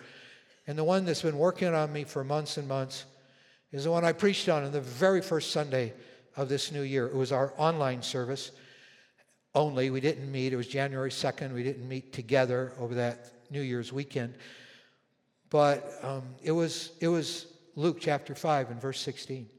And 0.65 0.77
the 0.77 0.83
one 0.83 1.03
that's 1.03 1.23
been 1.23 1.37
working 1.37 1.73
on 1.73 1.91
me 1.91 2.05
for 2.05 2.23
months 2.23 2.57
and 2.57 2.67
months 2.67 3.05
is 3.71 3.83
the 3.83 3.91
one 3.91 4.05
I 4.05 4.13
preached 4.13 4.49
on 4.49 4.63
in 4.63 4.71
the 4.71 4.81
very 4.81 5.21
first 5.21 5.51
Sunday 5.51 5.93
of 6.35 6.49
this 6.49 6.71
new 6.71 6.81
year. 6.81 7.07
It 7.07 7.15
was 7.15 7.31
our 7.31 7.53
online 7.57 8.01
service 8.01 8.51
only. 9.53 9.89
We 9.89 9.99
didn't 9.99 10.31
meet. 10.31 10.53
It 10.53 10.55
was 10.55 10.67
January 10.67 11.09
2nd. 11.09 11.53
We 11.53 11.63
didn't 11.63 11.87
meet 11.87 12.13
together 12.13 12.73
over 12.79 12.95
that 12.95 13.31
New 13.49 13.61
Year's 13.61 13.91
weekend. 13.91 14.35
But 15.49 15.91
um, 16.03 16.23
it, 16.43 16.51
was, 16.51 16.91
it 17.01 17.07
was 17.07 17.47
Luke 17.75 17.97
chapter 17.99 18.35
5 18.35 18.71
and 18.71 18.81
verse 18.81 18.99
16, 19.01 19.49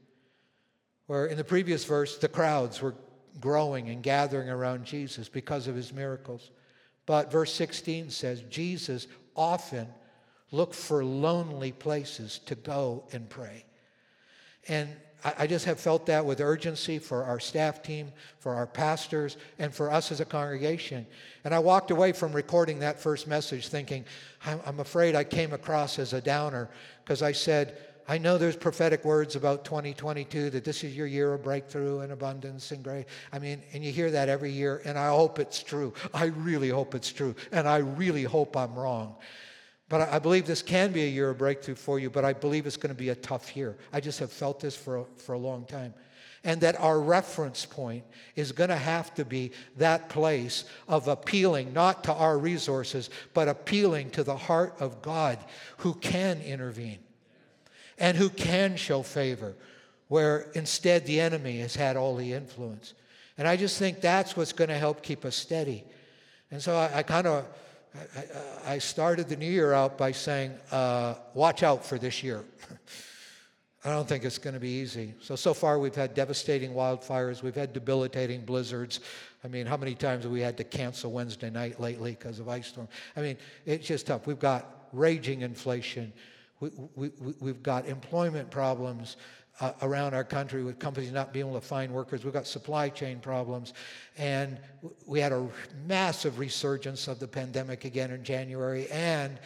where 1.07 1.25
in 1.25 1.37
the 1.37 1.43
previous 1.43 1.85
verse, 1.85 2.17
the 2.17 2.27
crowds 2.27 2.81
were 2.81 2.95
growing 3.39 3.89
and 3.89 4.03
gathering 4.03 4.49
around 4.49 4.85
Jesus 4.85 5.29
because 5.29 5.67
of 5.67 5.75
his 5.75 5.93
miracles. 5.93 6.51
But 7.05 7.31
verse 7.31 7.53
16 7.53 8.11
says, 8.11 8.41
Jesus 8.49 9.07
often 9.35 9.87
looked 10.51 10.75
for 10.75 11.03
lonely 11.03 11.71
places 11.71 12.39
to 12.45 12.55
go 12.55 13.03
and 13.11 13.29
pray. 13.29 13.65
And 14.67 14.89
I 15.23 15.47
just 15.47 15.65
have 15.65 15.79
felt 15.79 16.05
that 16.05 16.25
with 16.25 16.39
urgency 16.39 16.97
for 16.97 17.25
our 17.25 17.41
staff 17.41 17.83
team, 17.83 18.13
for 18.39 18.53
our 18.53 18.65
pastors, 18.65 19.35
and 19.57 19.73
for 19.73 19.91
us 19.91 20.13
as 20.13 20.21
a 20.21 20.25
congregation. 20.25 21.05
And 21.43 21.53
I 21.53 21.59
walked 21.59 21.91
away 21.91 22.13
from 22.13 22.31
recording 22.31 22.79
that 22.79 23.01
first 23.01 23.27
message 23.27 23.67
thinking, 23.67 24.05
I'm 24.45 24.79
afraid 24.79 25.15
I 25.15 25.25
came 25.25 25.51
across 25.51 25.99
as 25.99 26.13
a 26.13 26.21
downer 26.21 26.69
because 27.03 27.21
I 27.21 27.33
said, 27.33 27.77
I 28.07 28.17
know 28.17 28.37
there's 28.37 28.55
prophetic 28.55 29.05
words 29.05 29.35
about 29.35 29.65
2022 29.65 30.49
that 30.51 30.63
this 30.63 30.83
is 30.83 30.95
your 30.95 31.05
year 31.05 31.33
of 31.33 31.43
breakthrough 31.43 31.99
and 31.99 32.11
abundance 32.11 32.71
and 32.71 32.83
grace. 32.83 33.05
I 33.31 33.39
mean, 33.39 33.61
and 33.73 33.83
you 33.83 33.91
hear 33.91 34.09
that 34.11 34.29
every 34.29 34.51
year, 34.51 34.81
and 34.83 34.97
I 34.97 35.09
hope 35.09 35.37
it's 35.37 35.61
true. 35.61 35.93
I 36.13 36.25
really 36.25 36.69
hope 36.69 36.95
it's 36.95 37.11
true, 37.11 37.35
and 37.51 37.67
I 37.67 37.77
really 37.77 38.23
hope 38.23 38.57
I'm 38.57 38.73
wrong. 38.73 39.15
But 39.89 40.07
I 40.09 40.19
believe 40.19 40.45
this 40.45 40.61
can 40.61 40.91
be 40.91 41.03
a 41.03 41.09
year 41.09 41.31
of 41.31 41.39
breakthrough 41.39 41.75
for 41.75 41.99
you, 41.99 42.11
but 42.11 42.23
I 42.23 42.33
believe 42.33 42.67
it's 42.67 42.77
going 42.77 42.93
to 42.93 42.99
be 42.99 43.09
a 43.09 43.15
tough 43.15 43.57
year. 43.57 43.75
I 43.91 43.99
just 43.99 44.19
have 44.19 44.31
felt 44.31 44.59
this 44.59 44.75
for 44.75 44.97
a, 44.97 45.05
for 45.17 45.33
a 45.33 45.39
long 45.39 45.65
time. 45.65 45.95
And 46.43 46.61
that 46.61 46.79
our 46.79 47.01
reference 47.01 47.65
point 47.65 48.05
is 48.35 48.53
going 48.53 48.69
to 48.69 48.77
have 48.77 49.13
to 49.15 49.25
be 49.25 49.51
that 49.77 50.07
place 50.07 50.63
of 50.87 51.07
appealing 51.07 51.73
not 51.73 52.03
to 52.05 52.13
our 52.13 52.37
resources, 52.37 53.09
but 53.33 53.49
appealing 53.49 54.11
to 54.11 54.23
the 54.23 54.37
heart 54.37 54.75
of 54.79 55.01
God 55.01 55.39
who 55.77 55.95
can 55.95 56.39
intervene 56.41 56.99
and 57.97 58.15
who 58.15 58.29
can 58.29 58.77
show 58.77 59.01
favor, 59.01 59.55
where 60.07 60.51
instead 60.53 61.05
the 61.05 61.19
enemy 61.19 61.59
has 61.59 61.75
had 61.75 61.97
all 61.97 62.15
the 62.15 62.31
influence. 62.31 62.93
And 63.37 63.47
I 63.47 63.57
just 63.57 63.77
think 63.77 63.99
that's 63.99 64.37
what's 64.37 64.53
going 64.53 64.69
to 64.69 64.77
help 64.77 65.01
keep 65.01 65.25
us 65.25 65.35
steady. 65.35 65.83
And 66.51 66.61
so 66.61 66.75
I, 66.75 66.99
I 66.99 67.03
kind 67.03 67.27
of 67.27 67.45
I, 67.95 68.73
I, 68.73 68.77
started 68.77 69.29
the 69.29 69.35
new 69.35 69.49
year 69.49 69.73
out 69.73 69.97
by 69.97 70.11
saying, 70.11 70.51
uh, 70.71 71.15
watch 71.33 71.63
out 71.63 71.83
for 71.83 71.97
this 71.97 72.21
year. 72.21 72.43
I 73.85 73.91
don't 73.91 74.07
think 74.07 74.25
it's 74.25 74.37
going 74.37 74.53
to 74.53 74.59
be 74.59 74.69
easy. 74.69 75.13
So, 75.21 75.35
so 75.35 75.53
far 75.53 75.79
we've 75.79 75.95
had 75.95 76.13
devastating 76.13 76.73
wildfires, 76.73 77.41
we've 77.41 77.55
had 77.55 77.73
debilitating 77.73 78.41
blizzards. 78.41 78.99
I 79.43 79.47
mean, 79.47 79.65
how 79.65 79.77
many 79.77 79.95
times 79.95 80.23
have 80.23 80.31
we 80.31 80.41
had 80.41 80.57
to 80.57 80.63
cancel 80.63 81.11
Wednesday 81.11 81.49
night 81.49 81.79
lately 81.79 82.11
because 82.11 82.39
of 82.39 82.49
ice 82.49 82.67
storm? 82.67 82.89
I 83.15 83.21
mean, 83.21 83.37
it's 83.65 83.87
just 83.87 84.07
tough. 84.07 84.27
We've 84.27 84.39
got 84.39 84.89
raging 84.91 85.41
inflation, 85.41 86.11
we, 86.59 86.69
we, 86.95 87.11
we've 87.39 87.63
got 87.63 87.87
employment 87.87 88.51
problems. 88.51 89.15
Uh, 89.61 89.73
around 89.81 90.13
our 90.13 90.23
country 90.23 90.63
with 90.63 90.79
companies 90.79 91.11
not 91.11 91.33
being 91.33 91.45
able 91.45 91.59
to 91.59 91.65
find 91.65 91.91
workers. 91.91 92.23
We've 92.23 92.31
got 92.31 92.47
supply 92.47 92.87
chain 92.87 93.19
problems. 93.19 93.73
And 94.17 94.57
we 95.05 95.19
had 95.19 95.33
a 95.33 95.49
massive 95.85 96.39
resurgence 96.39 97.09
of 97.09 97.19
the 97.19 97.27
pandemic 97.27 97.83
again 97.83 98.11
in 98.11 98.23
January. 98.23 98.87
And, 98.89 99.37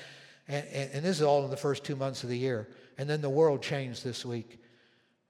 and, 0.48 0.68
and 0.72 1.04
this 1.04 1.18
is 1.18 1.24
all 1.24 1.44
in 1.46 1.50
the 1.50 1.58
first 1.58 1.84
two 1.84 1.96
months 1.96 2.22
of 2.22 2.30
the 2.30 2.38
year. 2.38 2.68
And 3.00 3.10
then 3.10 3.24
the 3.24 3.30
world 3.30 3.64
changed 3.64 4.04
this 4.04 4.24
week 4.24 4.60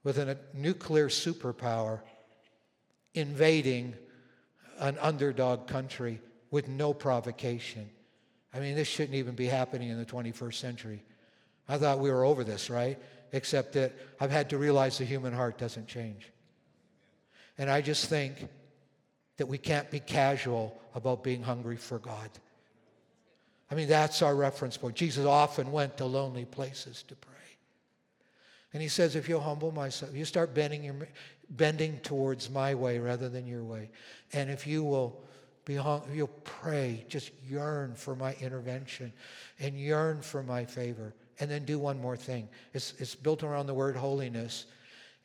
with 0.02 0.18
a 0.18 0.36
nuclear 0.52 1.08
superpower 1.08 2.00
invading 3.14 3.94
an 4.80 4.98
underdog 5.00 5.66
country 5.66 6.20
with 6.50 6.68
no 6.68 6.92
provocation. 6.92 7.88
I 8.52 8.60
mean, 8.60 8.74
this 8.74 8.88
shouldn't 8.88 9.16
even 9.16 9.34
be 9.34 9.46
happening 9.46 9.88
in 9.88 9.98
the 9.98 10.04
21st 10.04 10.54
century. 10.54 11.02
I 11.70 11.78
thought 11.78 12.00
we 12.00 12.10
were 12.10 12.24
over 12.24 12.44
this, 12.44 12.68
right? 12.68 12.98
Except 13.34 13.72
that 13.72 13.92
I've 14.20 14.30
had 14.30 14.48
to 14.50 14.58
realize 14.58 14.96
the 14.96 15.04
human 15.04 15.32
heart 15.32 15.58
doesn't 15.58 15.88
change. 15.88 16.30
And 17.58 17.68
I 17.68 17.80
just 17.80 18.06
think 18.06 18.46
that 19.38 19.46
we 19.46 19.58
can't 19.58 19.90
be 19.90 19.98
casual 19.98 20.80
about 20.94 21.24
being 21.24 21.42
hungry 21.42 21.76
for 21.76 21.98
God. 21.98 22.30
I 23.72 23.74
mean, 23.74 23.88
that's 23.88 24.22
our 24.22 24.36
reference 24.36 24.76
point. 24.76 24.94
Jesus 24.94 25.26
often 25.26 25.72
went 25.72 25.96
to 25.96 26.04
lonely 26.04 26.44
places 26.44 27.02
to 27.08 27.16
pray. 27.16 27.32
And 28.72 28.80
he 28.80 28.86
says, 28.88 29.16
if 29.16 29.28
you'll 29.28 29.40
humble 29.40 29.72
myself, 29.72 30.14
you 30.14 30.24
start 30.24 30.54
bending, 30.54 30.84
your, 30.84 30.94
bending 31.50 31.98
towards 32.04 32.48
my 32.50 32.76
way 32.76 33.00
rather 33.00 33.28
than 33.28 33.48
your 33.48 33.64
way. 33.64 33.90
And 34.32 34.48
if 34.48 34.64
you 34.64 34.84
will 34.84 35.24
be 35.64 35.74
hung, 35.74 36.02
you'll 36.12 36.28
pray, 36.44 37.04
just 37.08 37.32
yearn 37.48 37.96
for 37.96 38.14
my 38.14 38.34
intervention 38.34 39.12
and 39.58 39.76
yearn 39.76 40.22
for 40.22 40.44
my 40.44 40.64
favor. 40.64 41.14
And 41.40 41.50
then 41.50 41.64
do 41.64 41.78
one 41.78 42.00
more 42.00 42.16
thing. 42.16 42.48
It's, 42.72 42.94
it's 42.98 43.14
built 43.14 43.42
around 43.42 43.66
the 43.66 43.74
word 43.74 43.96
holiness. 43.96 44.66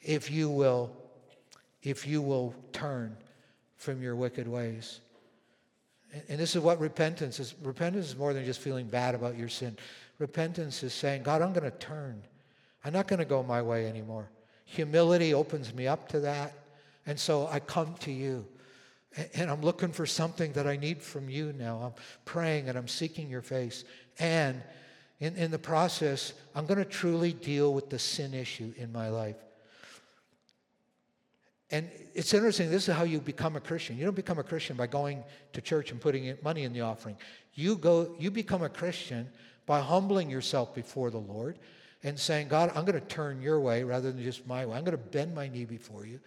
If 0.02 0.32
you 0.32 0.50
will, 0.50 0.92
if 1.84 2.08
you 2.08 2.22
will 2.22 2.56
turn 2.74 3.16
from 3.78 4.02
your 4.02 4.16
wicked 4.16 4.48
ways. 4.48 5.00
And, 6.14 6.24
and 6.30 6.40
this 6.40 6.56
is 6.56 6.62
what 6.62 6.80
repentance 6.80 7.40
is. 7.40 7.56
Repentance 7.62 8.08
is 8.08 8.18
more 8.18 8.34
than 8.34 8.46
just 8.46 8.60
feeling 8.60 8.88
bad 8.88 9.16
about 9.16 9.38
your 9.38 9.50
sin. 9.50 9.78
Repentance 10.18 10.84
is 10.84 10.94
saying, 10.94 11.24
God, 11.24 11.42
I'm 11.42 11.54
going 11.54 11.70
to 11.70 11.78
turn. 11.78 12.22
I'm 12.84 12.94
not 12.94 13.08
going 13.08 13.20
to 13.20 13.26
go 13.26 13.44
my 13.44 13.62
way 13.62 13.88
anymore. 13.88 14.30
Humility 14.66 15.34
opens 15.34 15.74
me 15.74 15.88
up 15.88 16.08
to 16.10 16.20
that. 16.22 16.54
And 17.06 17.20
so 17.20 17.48
I 17.48 17.60
come 17.60 17.96
to 18.02 18.12
you. 18.12 18.46
And 19.34 19.50
I'm 19.50 19.62
looking 19.62 19.92
for 19.92 20.06
something 20.06 20.54
that 20.54 20.68
I 20.68 20.78
need 20.78 21.02
from 21.02 21.30
you 21.30 21.54
now. 21.58 21.82
I'm 21.84 22.04
praying 22.26 22.70
and 22.70 22.78
I'm 22.78 22.88
seeking 22.88 23.30
your 23.30 23.42
face. 23.42 23.84
And 24.20 24.62
in, 25.20 25.36
in 25.36 25.52
the 25.52 25.60
process, 25.60 26.34
I'm 26.56 26.66
going 26.66 26.78
to 26.78 26.86
truly 26.86 27.34
deal 27.34 27.74
with 27.74 27.90
the 27.90 28.00
sin 28.00 28.34
issue 28.34 28.74
in 28.78 28.92
my 28.92 29.10
life. 29.10 29.36
And 31.72 31.90
it's 32.16 32.34
interesting, 32.34 32.72
this 32.72 32.88
is 32.88 32.96
how 32.96 33.04
you 33.04 33.20
become 33.20 33.56
a 33.56 33.60
Christian. 33.60 33.98
You 33.98 34.06
don't 34.06 34.16
become 34.16 34.40
a 34.40 34.44
Christian 34.44 34.76
by 34.76 34.88
going 34.88 35.24
to 35.54 35.62
church 35.62 35.92
and 35.92 36.02
putting 36.02 36.36
money 36.42 36.64
in 36.64 36.74
the 36.74 36.82
offering. 36.82 37.16
You 37.54 37.76
go, 37.76 38.16
you 38.18 38.32
become 38.32 38.64
a 38.64 38.70
Christian 38.70 39.30
by 39.68 39.82
humbling 39.82 40.30
yourself 40.30 40.74
before 40.74 41.12
the 41.12 41.20
Lord 41.20 41.60
and 42.02 42.18
saying, 42.18 42.48
God, 42.48 42.72
I'm 42.74 42.86
going 42.86 43.00
to 43.00 43.08
turn 43.08 43.42
your 43.42 43.60
way 43.60 43.84
rather 43.84 44.12
than 44.12 44.24
just 44.24 44.48
my 44.48 44.66
way. 44.66 44.78
I'm 44.78 44.84
going 44.84 44.98
to 44.98 45.04
bend 45.04 45.36
my 45.36 45.48
knee 45.48 45.66
before 45.66 46.06
you. 46.06 46.20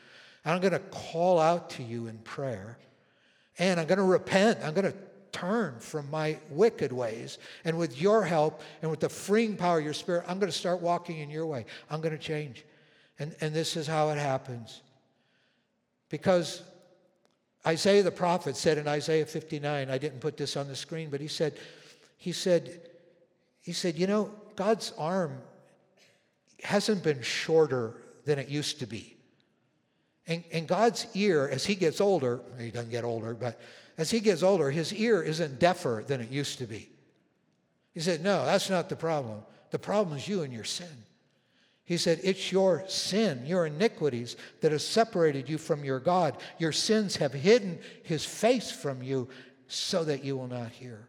And 0.44 0.54
I'm 0.54 0.60
going 0.60 0.74
to 0.74 0.78
call 0.78 1.40
out 1.40 1.70
to 1.70 1.82
you 1.82 2.06
in 2.06 2.18
prayer. 2.18 2.78
And 3.58 3.80
I'm 3.80 3.86
going 3.86 3.98
to 3.98 4.04
repent. 4.04 4.60
I'm 4.62 4.74
going 4.74 4.92
to 4.92 4.96
turn 5.32 5.78
from 5.80 6.10
my 6.10 6.38
wicked 6.50 6.92
ways. 6.92 7.38
And 7.64 7.78
with 7.78 8.00
your 8.00 8.24
help 8.24 8.60
and 8.82 8.90
with 8.90 9.00
the 9.00 9.08
freeing 9.08 9.56
power 9.56 9.78
of 9.78 9.84
your 9.84 9.94
spirit, 9.94 10.24
I'm 10.28 10.38
going 10.38 10.52
to 10.52 10.56
start 10.56 10.80
walking 10.80 11.18
in 11.18 11.30
your 11.30 11.46
way. 11.46 11.66
I'm 11.90 12.00
going 12.00 12.16
to 12.16 12.22
change. 12.22 12.64
And, 13.18 13.34
and 13.40 13.54
this 13.54 13.76
is 13.76 13.86
how 13.86 14.10
it 14.10 14.18
happens. 14.18 14.82
Because 16.08 16.62
Isaiah 17.66 18.02
the 18.02 18.10
prophet 18.10 18.56
said 18.56 18.78
in 18.78 18.86
Isaiah 18.86 19.26
59, 19.26 19.90
I 19.90 19.98
didn't 19.98 20.20
put 20.20 20.36
this 20.36 20.56
on 20.56 20.68
the 20.68 20.76
screen, 20.76 21.08
but 21.10 21.20
he 21.20 21.28
said, 21.28 21.54
he 22.16 22.32
said, 22.32 22.80
he 23.60 23.72
said, 23.72 23.96
you 23.96 24.06
know, 24.06 24.30
God's 24.56 24.92
arm 24.98 25.38
hasn't 26.62 27.02
been 27.02 27.22
shorter 27.22 27.94
than 28.24 28.38
it 28.38 28.48
used 28.48 28.80
to 28.80 28.86
be. 28.86 29.16
And, 30.26 30.44
and 30.52 30.68
God's 30.68 31.06
ear, 31.14 31.48
as 31.48 31.64
he 31.64 31.74
gets 31.74 32.00
older, 32.00 32.40
he 32.58 32.70
doesn't 32.70 32.90
get 32.90 33.04
older, 33.04 33.34
but 33.34 33.60
as 33.98 34.10
he 34.10 34.20
gets 34.20 34.42
older, 34.42 34.70
his 34.70 34.92
ear 34.94 35.22
isn't 35.22 35.58
deafer 35.58 36.04
than 36.06 36.20
it 36.20 36.30
used 36.30 36.58
to 36.58 36.66
be. 36.66 36.88
He 37.92 38.00
said, 38.00 38.22
No, 38.22 38.44
that's 38.44 38.70
not 38.70 38.88
the 38.88 38.96
problem. 38.96 39.42
The 39.70 39.78
problem 39.78 40.16
is 40.16 40.28
you 40.28 40.42
and 40.42 40.52
your 40.52 40.64
sin. 40.64 41.04
He 41.84 41.96
said, 41.96 42.20
It's 42.22 42.52
your 42.52 42.84
sin, 42.88 43.44
your 43.46 43.66
iniquities 43.66 44.36
that 44.60 44.72
have 44.72 44.82
separated 44.82 45.48
you 45.48 45.58
from 45.58 45.84
your 45.84 46.00
God. 46.00 46.38
Your 46.58 46.72
sins 46.72 47.16
have 47.16 47.32
hidden 47.32 47.78
his 48.04 48.24
face 48.24 48.70
from 48.70 49.02
you 49.02 49.28
so 49.66 50.04
that 50.04 50.24
you 50.24 50.36
will 50.36 50.48
not 50.48 50.70
hear. 50.70 51.08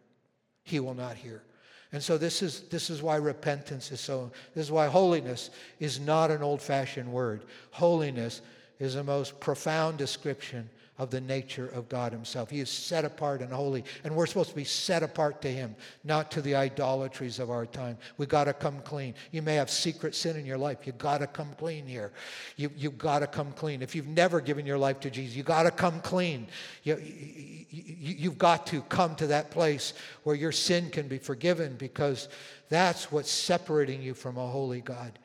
He 0.63 0.79
will 0.79 0.93
not 0.93 1.15
hear. 1.15 1.43
And 1.91 2.01
so 2.01 2.17
this 2.17 2.41
is, 2.41 2.61
this 2.69 2.89
is 2.89 3.03
why 3.03 3.17
repentance 3.17 3.91
is 3.91 3.99
so, 4.01 4.31
this 4.55 4.65
is 4.65 4.71
why 4.71 4.87
holiness 4.87 5.51
is 5.79 5.99
not 5.99 6.31
an 6.31 6.41
old 6.41 6.61
fashioned 6.61 7.11
word. 7.11 7.45
Holiness 7.69 8.41
is 8.79 8.95
the 8.95 9.03
most 9.03 9.39
profound 9.39 9.97
description 9.97 10.69
of 10.99 11.09
the 11.09 11.21
nature 11.21 11.67
of 11.69 11.89
God 11.89 12.11
Himself. 12.11 12.51
He 12.51 12.59
is 12.59 12.69
set 12.69 13.03
apart 13.03 13.41
and 13.41 13.51
holy, 13.51 13.83
and 14.03 14.15
we're 14.15 14.27
supposed 14.27 14.51
to 14.51 14.55
be 14.55 14.63
set 14.63 15.01
apart 15.01 15.41
to 15.41 15.49
Him, 15.49 15.75
not 16.03 16.29
to 16.31 16.41
the 16.41 16.53
idolatries 16.53 17.39
of 17.39 17.49
our 17.49 17.65
time. 17.65 17.97
We 18.17 18.27
got 18.27 18.43
to 18.43 18.53
come 18.53 18.79
clean. 18.81 19.15
You 19.31 19.41
may 19.41 19.55
have 19.55 19.71
secret 19.71 20.13
sin 20.13 20.37
in 20.37 20.45
your 20.45 20.57
life. 20.57 20.85
You 20.85 20.91
got 20.93 21.19
to 21.19 21.27
come 21.27 21.49
clean 21.57 21.87
here. 21.87 22.11
You 22.57 22.69
you 22.75 22.91
got 22.91 23.19
to 23.19 23.27
come 23.27 23.51
clean. 23.53 23.81
If 23.81 23.95
you've 23.95 24.07
never 24.07 24.39
given 24.39 24.67
your 24.67 24.77
life 24.77 24.99
to 25.01 25.09
Jesus, 25.09 25.35
you 25.35 25.43
got 25.43 25.63
to 25.63 25.71
come 25.71 25.99
clean. 26.01 26.47
You, 26.83 26.97
you, 26.97 27.65
you, 27.69 28.15
you've 28.19 28.37
got 28.37 28.67
to 28.67 28.81
come 28.83 29.15
to 29.15 29.27
that 29.27 29.49
place 29.49 29.93
where 30.23 30.35
your 30.35 30.51
sin 30.51 30.91
can 30.91 31.07
be 31.07 31.17
forgiven 31.17 31.75
because 31.77 32.29
that's 32.69 33.11
what's 33.11 33.31
separating 33.31 34.01
you 34.01 34.13
from 34.13 34.37
a 34.37 34.47
holy 34.47 34.81
God, 34.81 35.17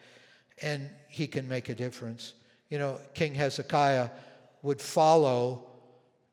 and 0.63 0.89
He 1.09 1.27
can 1.27 1.47
make 1.47 1.69
a 1.69 1.75
difference. 1.75 2.33
You 2.69 2.79
know, 2.79 3.01
King 3.15 3.35
Hezekiah 3.35 4.11
would 4.63 4.81
follow 4.81 5.65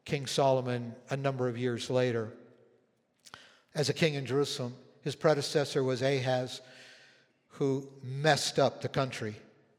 King 0.03 0.25
Solomon 0.25 0.93
a 1.09 1.17
number 1.17 1.47
of 1.47 1.57
years 1.57 1.89
later. 1.89 2.31
As 3.73 3.89
a 3.89 3.93
king 3.93 4.13
in 4.13 4.25
Jerusalem, 4.25 4.75
his 5.01 5.15
predecessor 5.15 5.83
was 5.83 6.01
Ahaz, 6.01 6.61
who 7.49 7.87
messed 8.03 8.59
up 8.59 8.81
the 8.81 8.89
country 8.89 9.35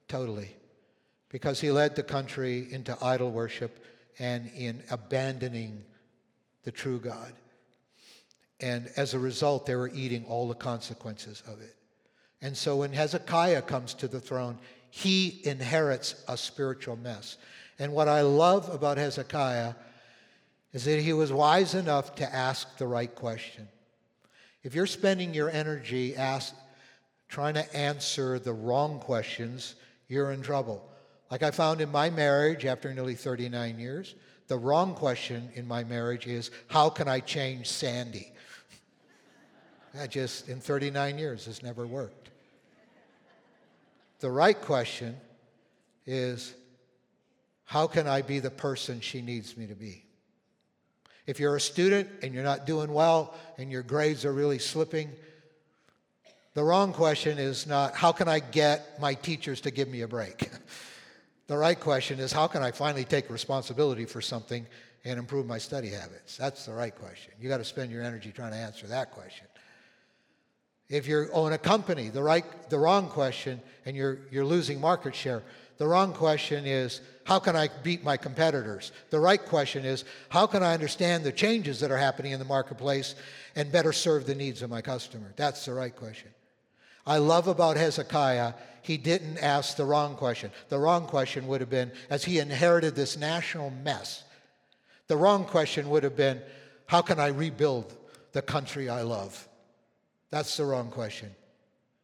totally 0.09 0.55
because 1.29 1.61
he 1.61 1.71
led 1.71 1.97
the 1.97 2.03
country 2.03 2.67
into 2.71 2.97
idol 3.03 3.31
worship 3.31 3.85
and 4.19 4.51
in 4.57 4.83
abandoning 4.91 5.85
the 6.65 6.73
true 6.73 6.99
God. 6.99 7.33
And 8.61 8.89
as 8.97 9.13
a 9.13 9.19
result, 9.19 9.67
they 9.67 9.77
were 9.77 9.91
eating 9.93 10.25
all 10.25 10.49
the 10.49 10.55
consequences 10.55 11.43
of 11.47 11.61
it. 11.61 11.77
And 12.41 12.57
so 12.57 12.77
when 12.77 12.93
Hezekiah 12.93 13.63
comes 13.63 13.93
to 13.95 14.09
the 14.09 14.21
throne, 14.21 14.59
he 14.91 15.41
inherits 15.45 16.23
a 16.29 16.37
spiritual 16.37 16.97
mess. 16.97 17.37
And 17.79 17.93
what 17.93 18.09
I 18.09 18.23
love 18.23 18.73
about 18.73 18.99
Hezekiah 18.99 19.75
is 20.73 20.85
that 20.85 21.01
he 21.01 21.13
was 21.13 21.33
wise 21.33 21.75
enough 21.75 22.15
to 22.17 22.35
ask 22.35 22.77
the 22.79 22.87
right 22.87 23.15
question. 23.15 23.69
If 24.63 24.75
you're 24.75 24.87
spending 24.87 25.33
your 25.33 25.51
energy 25.51 26.17
ask, 26.17 26.55
trying 27.29 27.55
to 27.55 27.77
answer 27.77 28.39
the 28.39 28.53
wrong 28.53 28.99
questions, 29.01 29.75
you're 30.09 30.33
in 30.33 30.43
trouble. 30.43 30.87
Like 31.31 31.43
I 31.43 31.51
found 31.51 31.81
in 31.81 31.91
my 31.91 32.11
marriage 32.11 32.65
after 32.65 32.93
nearly 32.93 33.15
39 33.15 33.79
years, 33.79 34.15
the 34.49 34.57
wrong 34.57 34.95
question 34.95 35.51
in 35.55 35.67
my 35.67 35.83
marriage 35.83 36.27
is 36.27 36.51
how 36.69 36.89
can 36.89 37.09
I 37.09 37.21
change 37.21 37.69
Sandy? 37.69 38.33
That 39.95 40.11
just, 40.11 40.51
in 40.51 40.61
39 40.61 41.17
years, 41.17 41.47
has 41.47 41.63
never 41.63 41.87
worked. 41.87 42.29
The 44.21 44.31
right 44.31 44.61
question 44.61 45.17
is 46.07 46.55
how 47.65 47.87
can 47.87 48.07
I 48.07 48.23
be 48.23 48.39
the 48.39 48.51
person 48.51 49.01
she 49.01 49.21
needs 49.21 49.57
me 49.57 49.67
to 49.67 49.75
be? 49.75 50.05
If 51.27 51.41
you're 51.41 51.57
a 51.57 51.61
student 51.61 52.09
and 52.23 52.33
you're 52.33 52.45
not 52.45 52.67
doing 52.67 52.93
well 52.93 53.35
and 53.59 53.71
your 53.71 53.83
grades 53.83 54.25
are 54.25 54.33
really 54.33 54.61
slipping, 54.61 55.11
the 56.55 56.63
wrong 56.63 56.93
question 56.93 57.39
is 57.39 57.67
not, 57.67 57.95
how 57.95 58.13
can 58.13 58.29
I 58.29 58.39
get 58.39 59.01
my 59.01 59.15
teachers 59.15 59.61
to 59.63 59.71
give 59.71 59.89
me 59.89 60.03
a 60.03 60.09
break? 60.09 60.49
the 61.49 61.57
right 61.57 61.79
question 61.79 62.21
is, 62.21 62.33
how 62.33 62.47
can 62.47 62.63
I 62.63 62.71
finally 62.71 63.05
take 63.05 63.29
responsibility 63.29 64.05
for 64.05 64.21
something 64.21 64.67
and 65.05 65.19
improve 65.19 65.47
my 65.47 65.59
study 65.59 65.89
habits? 65.89 66.37
That's 66.37 66.65
the 66.65 66.73
right 66.73 66.95
question. 66.95 67.33
You 67.41 67.49
got 67.49 67.59
to 67.59 67.65
spend 67.65 67.91
your 67.91 68.03
energy 68.03 68.31
trying 68.31 68.53
to 68.53 68.59
answer 68.59 68.87
that 68.87 69.11
question. 69.11 69.47
If 70.89 71.09
you 71.09 71.29
own 71.33 71.53
a 71.53 71.59
company, 71.59 72.09
the 72.11 72.23
right 72.23 72.45
the 72.71 72.79
wrong 72.79 73.09
question 73.09 73.61
and 73.85 73.97
you're 73.97 74.19
you're 74.31 74.45
losing 74.45 74.81
market 74.81 75.15
share. 75.15 75.43
The 75.79 75.87
wrong 75.87 76.13
question 76.13 76.65
is 76.65 77.01
how 77.25 77.39
can 77.39 77.57
I 77.57 77.69
beat 77.83 78.05
my 78.05 78.17
competitors? 78.17 78.93
The 79.11 79.21
right 79.21 79.45
question 79.45 79.85
is 79.85 80.05
how 80.29 80.47
can 80.47 80.63
I 80.63 80.75
understand 80.75 81.25
the 81.25 81.33
changes 81.33 81.81
that 81.81 81.91
are 81.91 81.99
happening 81.99 82.33
in 82.33 82.39
the 82.39 82.45
marketplace 82.45 83.15
and 83.57 83.73
better 83.73 83.93
serve 83.93 84.27
the 84.27 84.35
needs 84.35 84.63
of 84.63 84.71
my 84.71 84.81
customer? 84.81 85.33
That's 85.37 85.65
the 85.65 85.75
right 85.75 85.95
question. 85.95 86.29
I 87.07 87.19
love 87.19 87.47
about 87.47 87.77
Hezekiah, 87.77 88.55
he 88.83 88.97
didn't 88.97 89.39
ask 89.39 89.77
the 89.77 89.85
wrong 89.85 90.17
question. 90.17 90.51
The 90.69 90.79
wrong 90.79 91.07
question 91.07 91.47
would 91.47 91.61
have 91.61 91.71
been, 91.71 91.93
as 92.11 92.25
he 92.25 92.39
inherited 92.41 92.95
this 92.95 93.17
national 93.17 93.71
mess, 93.71 94.25
the 95.07 95.17
wrong 95.17 95.45
question 95.45 95.89
would 95.91 96.03
have 96.03 96.17
been, 96.17 96.41
how 96.87 97.03
can 97.03 97.21
I 97.21 97.29
rebuild 97.29 97.97
the 98.33 98.43
country 98.43 98.89
I 98.89 99.03
love? 99.03 99.49
That's 100.31 100.57
the 100.57 100.65
wrong 100.65 100.91
question. 100.91 101.31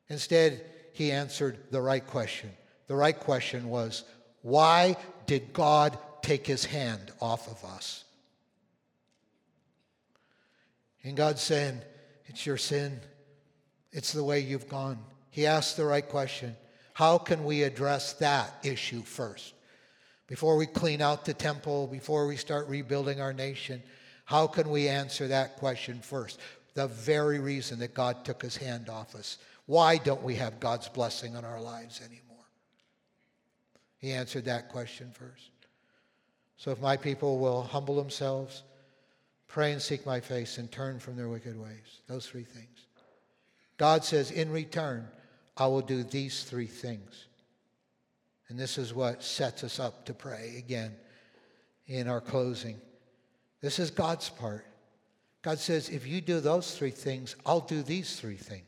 Instead, 0.08 0.64
he 0.92 1.10
answered 1.10 1.58
the 1.70 1.80
right 1.80 2.06
question. 2.06 2.50
The 2.86 2.94
right 2.94 3.18
question 3.18 3.68
was, 3.68 4.04
why 4.42 4.96
did 5.26 5.52
God 5.52 5.96
take 6.22 6.46
his 6.46 6.64
hand 6.64 7.12
off 7.20 7.48
of 7.48 7.64
us? 7.64 8.04
And 11.02 11.16
God's 11.16 11.42
saying, 11.42 11.80
it's 12.26 12.46
your 12.46 12.56
sin. 12.56 13.00
It's 13.90 14.12
the 14.12 14.24
way 14.24 14.40
you've 14.40 14.68
gone. 14.68 14.98
He 15.30 15.46
asked 15.46 15.76
the 15.76 15.84
right 15.84 16.06
question. 16.06 16.56
How 16.94 17.18
can 17.18 17.44
we 17.44 17.62
address 17.62 18.12
that 18.14 18.54
issue 18.62 19.02
first? 19.02 19.54
Before 20.26 20.56
we 20.56 20.66
clean 20.66 21.02
out 21.02 21.24
the 21.24 21.34
temple, 21.34 21.86
before 21.86 22.26
we 22.26 22.36
start 22.36 22.68
rebuilding 22.68 23.20
our 23.20 23.32
nation, 23.32 23.82
how 24.24 24.46
can 24.46 24.70
we 24.70 24.88
answer 24.88 25.28
that 25.28 25.56
question 25.56 26.00
first? 26.00 26.38
The 26.74 26.86
very 26.88 27.38
reason 27.38 27.78
that 27.80 27.94
God 27.94 28.24
took 28.24 28.42
his 28.42 28.56
hand 28.56 28.88
off 28.88 29.14
us. 29.14 29.38
Why 29.66 29.98
don't 29.98 30.22
we 30.22 30.34
have 30.36 30.60
God's 30.60 30.88
blessing 30.88 31.36
on 31.36 31.44
our 31.44 31.60
lives 31.60 32.00
anymore? 32.00 32.22
He 33.98 34.12
answered 34.12 34.46
that 34.46 34.68
question 34.68 35.10
first. 35.12 35.50
So 36.56 36.70
if 36.70 36.80
my 36.80 36.96
people 36.96 37.38
will 37.38 37.62
humble 37.62 37.96
themselves, 37.96 38.62
pray 39.48 39.72
and 39.72 39.82
seek 39.82 40.06
my 40.06 40.20
face, 40.20 40.58
and 40.58 40.70
turn 40.70 40.98
from 40.98 41.16
their 41.16 41.28
wicked 41.28 41.60
ways, 41.60 42.00
those 42.08 42.26
three 42.26 42.44
things. 42.44 42.86
God 43.76 44.04
says, 44.04 44.30
in 44.30 44.50
return, 44.50 45.08
I 45.56 45.66
will 45.66 45.80
do 45.82 46.02
these 46.02 46.44
three 46.44 46.66
things. 46.66 47.26
And 48.48 48.58
this 48.58 48.78
is 48.78 48.94
what 48.94 49.22
sets 49.22 49.64
us 49.64 49.78
up 49.78 50.06
to 50.06 50.14
pray 50.14 50.54
again 50.58 50.94
in 51.86 52.08
our 52.08 52.20
closing. 52.20 52.80
This 53.60 53.78
is 53.78 53.90
God's 53.90 54.28
part. 54.28 54.66
God 55.42 55.58
says, 55.58 55.88
if 55.88 56.06
you 56.06 56.20
do 56.20 56.38
those 56.38 56.76
three 56.76 56.90
things, 56.90 57.34
I'll 57.44 57.60
do 57.60 57.82
these 57.82 58.18
three 58.18 58.36
things. 58.36 58.64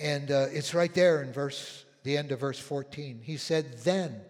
And 0.00 0.30
uh, 0.30 0.46
it's 0.50 0.72
right 0.74 0.92
there 0.94 1.22
in 1.22 1.30
verse, 1.30 1.84
the 2.04 2.16
end 2.16 2.32
of 2.32 2.40
verse 2.40 2.58
14. 2.58 3.20
He 3.22 3.36
said, 3.36 3.78
Then, 3.84 4.22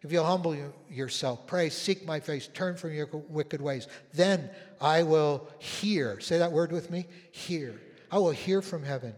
if 0.00 0.10
you'll 0.10 0.24
humble 0.24 0.56
yourself, 0.88 1.46
pray, 1.46 1.68
seek 1.68 2.06
my 2.06 2.20
face, 2.20 2.48
turn 2.48 2.76
from 2.76 2.94
your 2.94 3.08
wicked 3.28 3.60
ways, 3.60 3.86
then 4.14 4.48
I 4.80 5.02
will 5.02 5.46
hear. 5.58 6.18
Say 6.20 6.38
that 6.38 6.52
word 6.52 6.72
with 6.72 6.90
me 6.90 7.06
hear. 7.30 7.78
I 8.10 8.16
will 8.16 8.30
hear 8.30 8.62
from 8.62 8.82
heaven, 8.82 9.14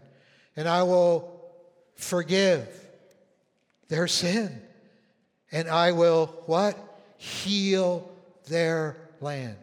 and 0.57 0.67
I 0.67 0.83
will 0.83 1.39
forgive 1.95 2.67
their 3.87 4.07
sin, 4.07 4.61
and 5.53 5.69
I 5.69 5.93
will 5.93 6.25
what? 6.45 6.77
Heal 7.17 8.11
their 8.47 8.97
land. 9.21 9.55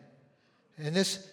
And 0.78 0.94
this 0.94 1.28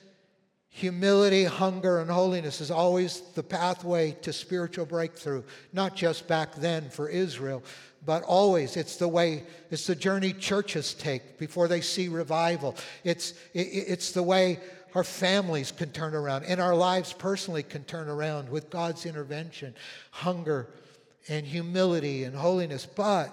humility, 0.70 1.46
hunger, 1.46 2.00
and 2.00 2.10
holiness 2.10 2.60
is 2.60 2.70
always 2.70 3.22
the 3.34 3.44
pathway 3.44 4.12
to 4.22 4.34
spiritual 4.34 4.86
breakthrough, 4.86 5.44
not 5.72 5.96
just 5.96 6.28
back 6.28 6.54
then 6.56 6.90
for 6.90 7.08
Israel, 7.08 7.64
but 8.06 8.24
always. 8.24 8.76
It's 8.76 8.98
the 8.98 9.08
way 9.08 9.44
it's 9.72 9.88
the 9.88 9.96
journey 9.96 10.34
churches 10.34 10.94
take 10.94 11.40
before 11.40 11.68
they 11.68 11.82
see 11.82 12.08
revival. 12.08 12.76
It's 13.04 13.32
it, 13.54 13.68
it's 13.68 14.12
the 14.12 14.24
way 14.24 14.60
our 14.94 15.04
families 15.04 15.72
can 15.72 15.92
turn 15.92 16.14
around 16.14 16.46
and 16.46 16.62
our 16.62 16.76
lives 16.76 17.14
personally 17.14 17.64
can 17.64 17.84
turn 17.84 18.08
around 18.08 18.50
with 18.50 18.70
god's 18.70 19.06
intervention 19.06 19.76
hunger 20.12 20.70
and 21.28 21.46
humility 21.46 22.24
and 22.26 22.36
holiness. 22.36 22.86
But 22.86 23.32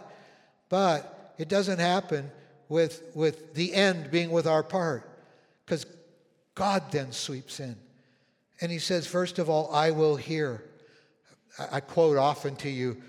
but 0.68 1.34
it 1.38 1.48
doesn't 1.48 1.78
happen 1.78 2.30
with 2.72 3.02
with 3.14 3.54
the 3.54 3.72
end 3.74 4.10
being 4.10 4.30
with 4.30 4.46
our 4.46 4.62
part 4.62 5.08
because 5.64 5.86
god 6.54 6.82
then 6.90 7.12
sweeps 7.12 7.60
in 7.60 7.76
and 8.60 8.72
he 8.72 8.78
says 8.78 9.06
first 9.06 9.38
of 9.38 9.48
all 9.48 9.72
i 9.74 9.90
will 9.90 10.16
hear 10.16 10.64
I 11.70 11.80
quote 11.80 12.16
often 12.16 12.56
to 12.56 12.70
you 12.70 13.02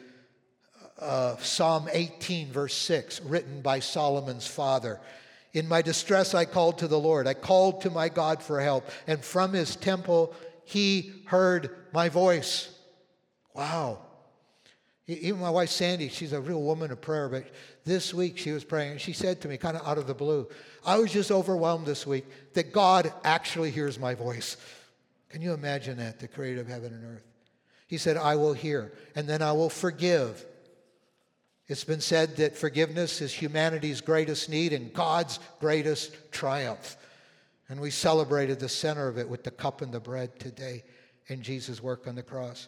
uh, 0.99 1.38
Psalm 1.38 1.88
18, 1.91 2.52
verse 2.52 2.73
6, 2.73 3.21
written 3.21 3.62
by 3.62 3.80
Solomon's 3.80 4.47
father. 4.47 4.99
In 5.54 5.67
my 5.67 5.82
distress, 5.82 6.34
I 6.34 6.45
called 6.45 6.80
to 6.80 6.88
the 6.88 6.99
Lord. 6.99 7.28
I 7.28 7.34
called 7.34 7.82
to 7.82 7.89
my 7.89 8.10
God 8.10 8.41
for 8.41 8.60
help, 8.60 8.89
and 9.08 9.23
from 9.23 9.54
his 9.54 9.76
temple, 9.76 10.34
he 10.65 11.13
heard 11.26 11.76
my 11.93 12.10
voice. 12.10 12.69
Wow. 13.54 13.99
Even 15.07 15.41
my 15.41 15.49
wife 15.49 15.69
Sandy, 15.69 16.07
she's 16.07 16.31
a 16.31 16.39
real 16.39 16.61
woman 16.61 16.91
of 16.91 17.01
prayer, 17.01 17.27
but 17.27 17.45
this 17.83 18.13
week 18.13 18.37
she 18.37 18.51
was 18.51 18.63
praying 18.63 18.91
and 18.91 19.01
she 19.01 19.11
said 19.11 19.41
to 19.41 19.49
me, 19.49 19.57
kind 19.57 19.75
of 19.75 19.85
out 19.85 19.97
of 19.97 20.07
the 20.07 20.13
blue, 20.13 20.47
I 20.85 20.97
was 20.97 21.11
just 21.11 21.29
overwhelmed 21.29 21.85
this 21.85 22.07
week 22.07 22.25
that 22.53 22.71
God 22.71 23.11
actually 23.23 23.71
hears 23.71 23.99
my 23.99 24.15
voice. 24.15 24.55
Can 25.29 25.41
you 25.41 25.53
imagine 25.53 25.97
that, 25.97 26.19
the 26.19 26.27
creator 26.27 26.61
of 26.61 26.67
heaven 26.67 26.93
and 26.93 27.17
earth? 27.17 27.25
He 27.87 27.97
said, 27.97 28.15
I 28.15 28.37
will 28.37 28.53
hear, 28.53 28.93
and 29.15 29.27
then 29.27 29.41
I 29.41 29.51
will 29.51 29.69
forgive 29.69 30.45
it's 31.67 31.83
been 31.83 32.01
said 32.01 32.35
that 32.37 32.57
forgiveness 32.57 33.21
is 33.21 33.33
humanity's 33.33 34.01
greatest 34.01 34.49
need 34.49 34.73
and 34.73 34.93
God's 34.93 35.39
greatest 35.59 36.31
triumph. 36.31 36.97
And 37.69 37.79
we 37.79 37.89
celebrated 37.89 38.59
the 38.59 38.69
center 38.69 39.07
of 39.07 39.17
it 39.17 39.29
with 39.29 39.43
the 39.43 39.51
cup 39.51 39.81
and 39.81 39.91
the 39.91 39.99
bread 39.99 40.37
today 40.39 40.83
in 41.27 41.41
Jesus' 41.41 41.81
work 41.81 42.05
on 42.07 42.15
the 42.15 42.23
cross. 42.23 42.67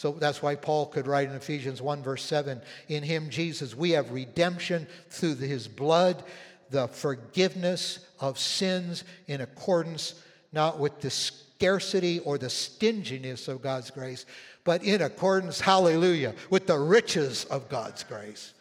So 0.00 0.12
that's 0.12 0.40
why 0.40 0.54
Paul 0.54 0.86
could 0.86 1.06
write 1.06 1.28
in 1.28 1.34
Ephesians 1.34 1.82
1, 1.82 2.02
verse 2.02 2.24
7 2.24 2.62
In 2.88 3.02
him, 3.02 3.28
Jesus, 3.28 3.76
we 3.76 3.90
have 3.90 4.12
redemption 4.12 4.86
through 5.10 5.34
his 5.34 5.68
blood, 5.68 6.24
the 6.70 6.88
forgiveness 6.88 7.98
of 8.18 8.38
sins 8.38 9.04
in 9.26 9.42
accordance 9.42 10.14
not 10.54 10.78
with 10.78 11.02
the 11.02 11.10
scarcity 11.10 12.20
or 12.20 12.38
the 12.38 12.48
stinginess 12.48 13.46
of 13.46 13.60
God's 13.60 13.90
grace, 13.90 14.24
but 14.64 14.82
in 14.82 15.02
accordance, 15.02 15.60
hallelujah, 15.60 16.34
with 16.48 16.66
the 16.66 16.78
riches 16.78 17.44
of 17.44 17.68
God's 17.68 18.02
grace. 18.02 18.54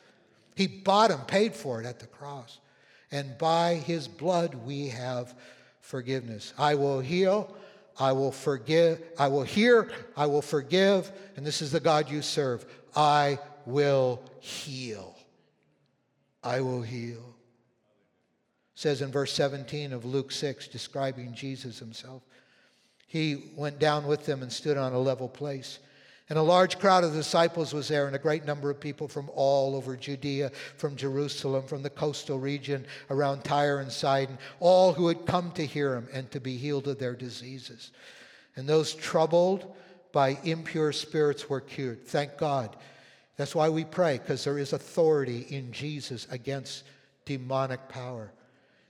He 0.57 0.67
bought 0.67 1.09
and 1.09 1.25
paid 1.25 1.55
for 1.55 1.79
it 1.79 1.85
at 1.85 2.01
the 2.01 2.07
cross. 2.07 2.59
And 3.13 3.37
by 3.37 3.75
his 3.75 4.09
blood 4.09 4.55
we 4.55 4.89
have 4.89 5.33
forgiveness. 5.79 6.53
I 6.57 6.75
will 6.75 6.99
heal, 6.99 7.55
I 7.99 8.13
will 8.13 8.31
forgive, 8.31 9.01
I 9.17 9.27
will 9.27 9.43
hear, 9.43 9.91
I 10.15 10.25
will 10.25 10.41
forgive, 10.41 11.11
and 11.35 11.45
this 11.45 11.61
is 11.61 11.71
the 11.71 11.81
God 11.81 12.09
you 12.09 12.21
serve. 12.21 12.65
I 12.95 13.39
will 13.65 14.21
heal. 14.39 15.17
I 16.41 16.61
will 16.61 16.81
heal. 16.81 17.35
It 18.73 18.81
says 18.81 19.01
in 19.01 19.11
verse 19.11 19.33
17 19.33 19.91
of 19.91 20.05
Luke 20.05 20.31
6, 20.31 20.69
describing 20.69 21.33
Jesus 21.33 21.77
himself. 21.77 22.23
He 23.05 23.51
went 23.57 23.79
down 23.79 24.07
with 24.07 24.25
them 24.25 24.41
and 24.41 24.51
stood 24.51 24.77
on 24.77 24.93
a 24.93 24.99
level 24.99 25.27
place. 25.27 25.79
And 26.29 26.37
a 26.37 26.43
large 26.43 26.77
crowd 26.77 27.03
of 27.03 27.13
disciples 27.13 27.73
was 27.73 27.87
there, 27.87 28.05
and 28.05 28.15
a 28.15 28.19
great 28.19 28.45
number 28.45 28.69
of 28.69 28.79
people 28.79 29.07
from 29.07 29.31
all 29.33 29.75
over 29.75 29.95
Judea, 29.95 30.51
from 30.77 30.95
Jerusalem, 30.95 31.65
from 31.65 31.81
the 31.81 31.89
coastal 31.89 32.39
region 32.39 32.85
around 33.09 33.43
Tyre 33.43 33.79
and 33.79 33.91
Sidon, 33.91 34.37
all 34.59 34.93
who 34.93 35.07
had 35.07 35.25
come 35.25 35.51
to 35.53 35.65
hear 35.65 35.95
him 35.95 36.07
and 36.13 36.29
to 36.29 36.39
be 36.39 36.55
healed 36.55 36.87
of 36.87 36.99
their 36.99 37.15
diseases. 37.15 37.91
And 38.55 38.69
those 38.69 38.93
troubled 38.93 39.75
by 40.11 40.37
impure 40.43 40.91
spirits 40.91 41.49
were 41.49 41.61
cured. 41.61 42.05
Thank 42.05 42.37
God. 42.37 42.75
That's 43.35 43.55
why 43.55 43.69
we 43.69 43.85
pray, 43.85 44.19
because 44.19 44.43
there 44.43 44.59
is 44.59 44.73
authority 44.73 45.47
in 45.49 45.71
Jesus 45.71 46.27
against 46.29 46.83
demonic 47.25 47.89
power. 47.89 48.31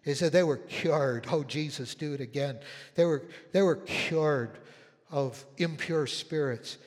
He 0.03 0.13
said 0.13 0.31
they 0.31 0.43
were 0.43 0.57
cured. 0.57 1.27
Oh, 1.31 1.43
Jesus, 1.43 1.95
do 1.95 2.13
it 2.13 2.19
again. 2.19 2.59
They 2.95 3.05
were, 3.05 3.23
they 3.51 3.61
were 3.61 3.75
cured 3.75 4.57
of 5.11 5.45
impure 5.57 6.07
spirits. 6.07 6.77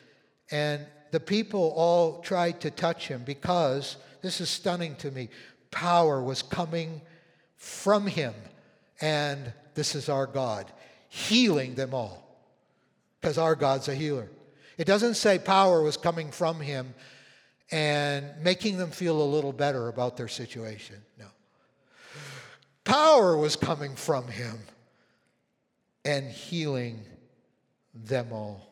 And 0.53 0.87
the 1.11 1.21
people 1.21 1.73
all 1.75 2.21
tried 2.21 2.61
to 2.61 2.71
touch 2.71 3.09
him 3.09 3.23
because, 3.25 3.97
this 4.21 4.41
is 4.41 4.49
stunning 4.49 4.95
to 4.97 5.11
me, 5.11 5.31
power 5.71 6.23
was 6.23 6.43
coming 6.43 7.01
from 7.57 8.07
him. 8.07 8.35
And 9.01 9.53
this 9.75 9.95
is 9.95 10.09
our 10.09 10.27
God, 10.27 10.71
healing 11.09 11.75
them 11.75 11.95
all. 11.95 12.39
Because 13.21 13.39
our 13.39 13.55
God's 13.55 13.89
a 13.89 13.95
healer. 13.95 14.29
It 14.79 14.85
doesn't 14.85 15.15
say 15.15 15.39
power 15.39 15.83
was 15.83 15.97
coming 15.97 16.31
from 16.31 16.61
him 16.61 16.95
and 17.71 18.27
making 18.43 18.77
them 18.77 18.91
feel 18.91 19.21
a 19.21 19.25
little 19.25 19.53
better 19.53 19.89
about 19.89 20.17
their 20.17 20.29
situation. 20.29 20.97
No. 21.19 21.27
Power 22.85 23.37
was 23.37 23.57
coming 23.57 23.97
from 23.97 24.27
him 24.29 24.59
and 26.05 26.31
healing 26.31 27.01
them 27.95 28.33
all. 28.33 28.72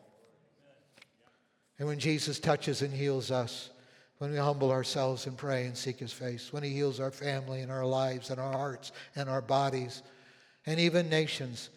And 1.81 1.87
when 1.87 1.97
Jesus 1.97 2.39
touches 2.39 2.83
and 2.83 2.93
heals 2.93 3.31
us, 3.31 3.71
when 4.19 4.29
we 4.29 4.37
humble 4.37 4.69
ourselves 4.69 5.25
and 5.25 5.35
pray 5.35 5.65
and 5.65 5.75
seek 5.75 5.97
his 5.97 6.13
face, 6.13 6.53
when 6.53 6.61
he 6.61 6.69
heals 6.69 6.99
our 6.99 7.09
family 7.09 7.61
and 7.61 7.71
our 7.71 7.87
lives 7.87 8.29
and 8.29 8.39
our 8.39 8.51
hearts 8.51 8.91
and 9.15 9.27
our 9.27 9.41
bodies 9.41 10.03
and 10.67 10.79
even 10.79 11.09
nations, 11.09 11.71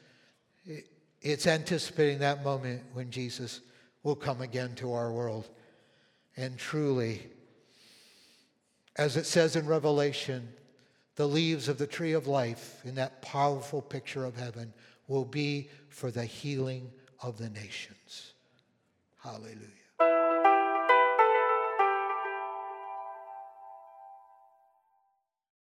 it's 1.22 1.46
anticipating 1.46 2.18
that 2.18 2.44
moment 2.44 2.82
when 2.92 3.10
Jesus 3.10 3.62
will 4.02 4.14
come 4.14 4.42
again 4.42 4.74
to 4.74 4.92
our 4.92 5.10
world. 5.10 5.48
And 6.36 6.58
truly, 6.58 7.22
as 8.96 9.16
it 9.16 9.24
says 9.24 9.56
in 9.56 9.66
Revelation, 9.66 10.46
the 11.16 11.26
leaves 11.26 11.66
of 11.66 11.78
the 11.78 11.86
tree 11.86 12.12
of 12.12 12.26
life 12.26 12.82
in 12.84 12.94
that 12.96 13.22
powerful 13.22 13.80
picture 13.80 14.26
of 14.26 14.36
heaven 14.36 14.74
will 15.08 15.24
be 15.24 15.70
for 15.88 16.10
the 16.10 16.26
healing 16.26 16.90
of 17.22 17.38
the 17.38 17.48
nations. 17.48 18.34
Hallelujah. 19.22 19.83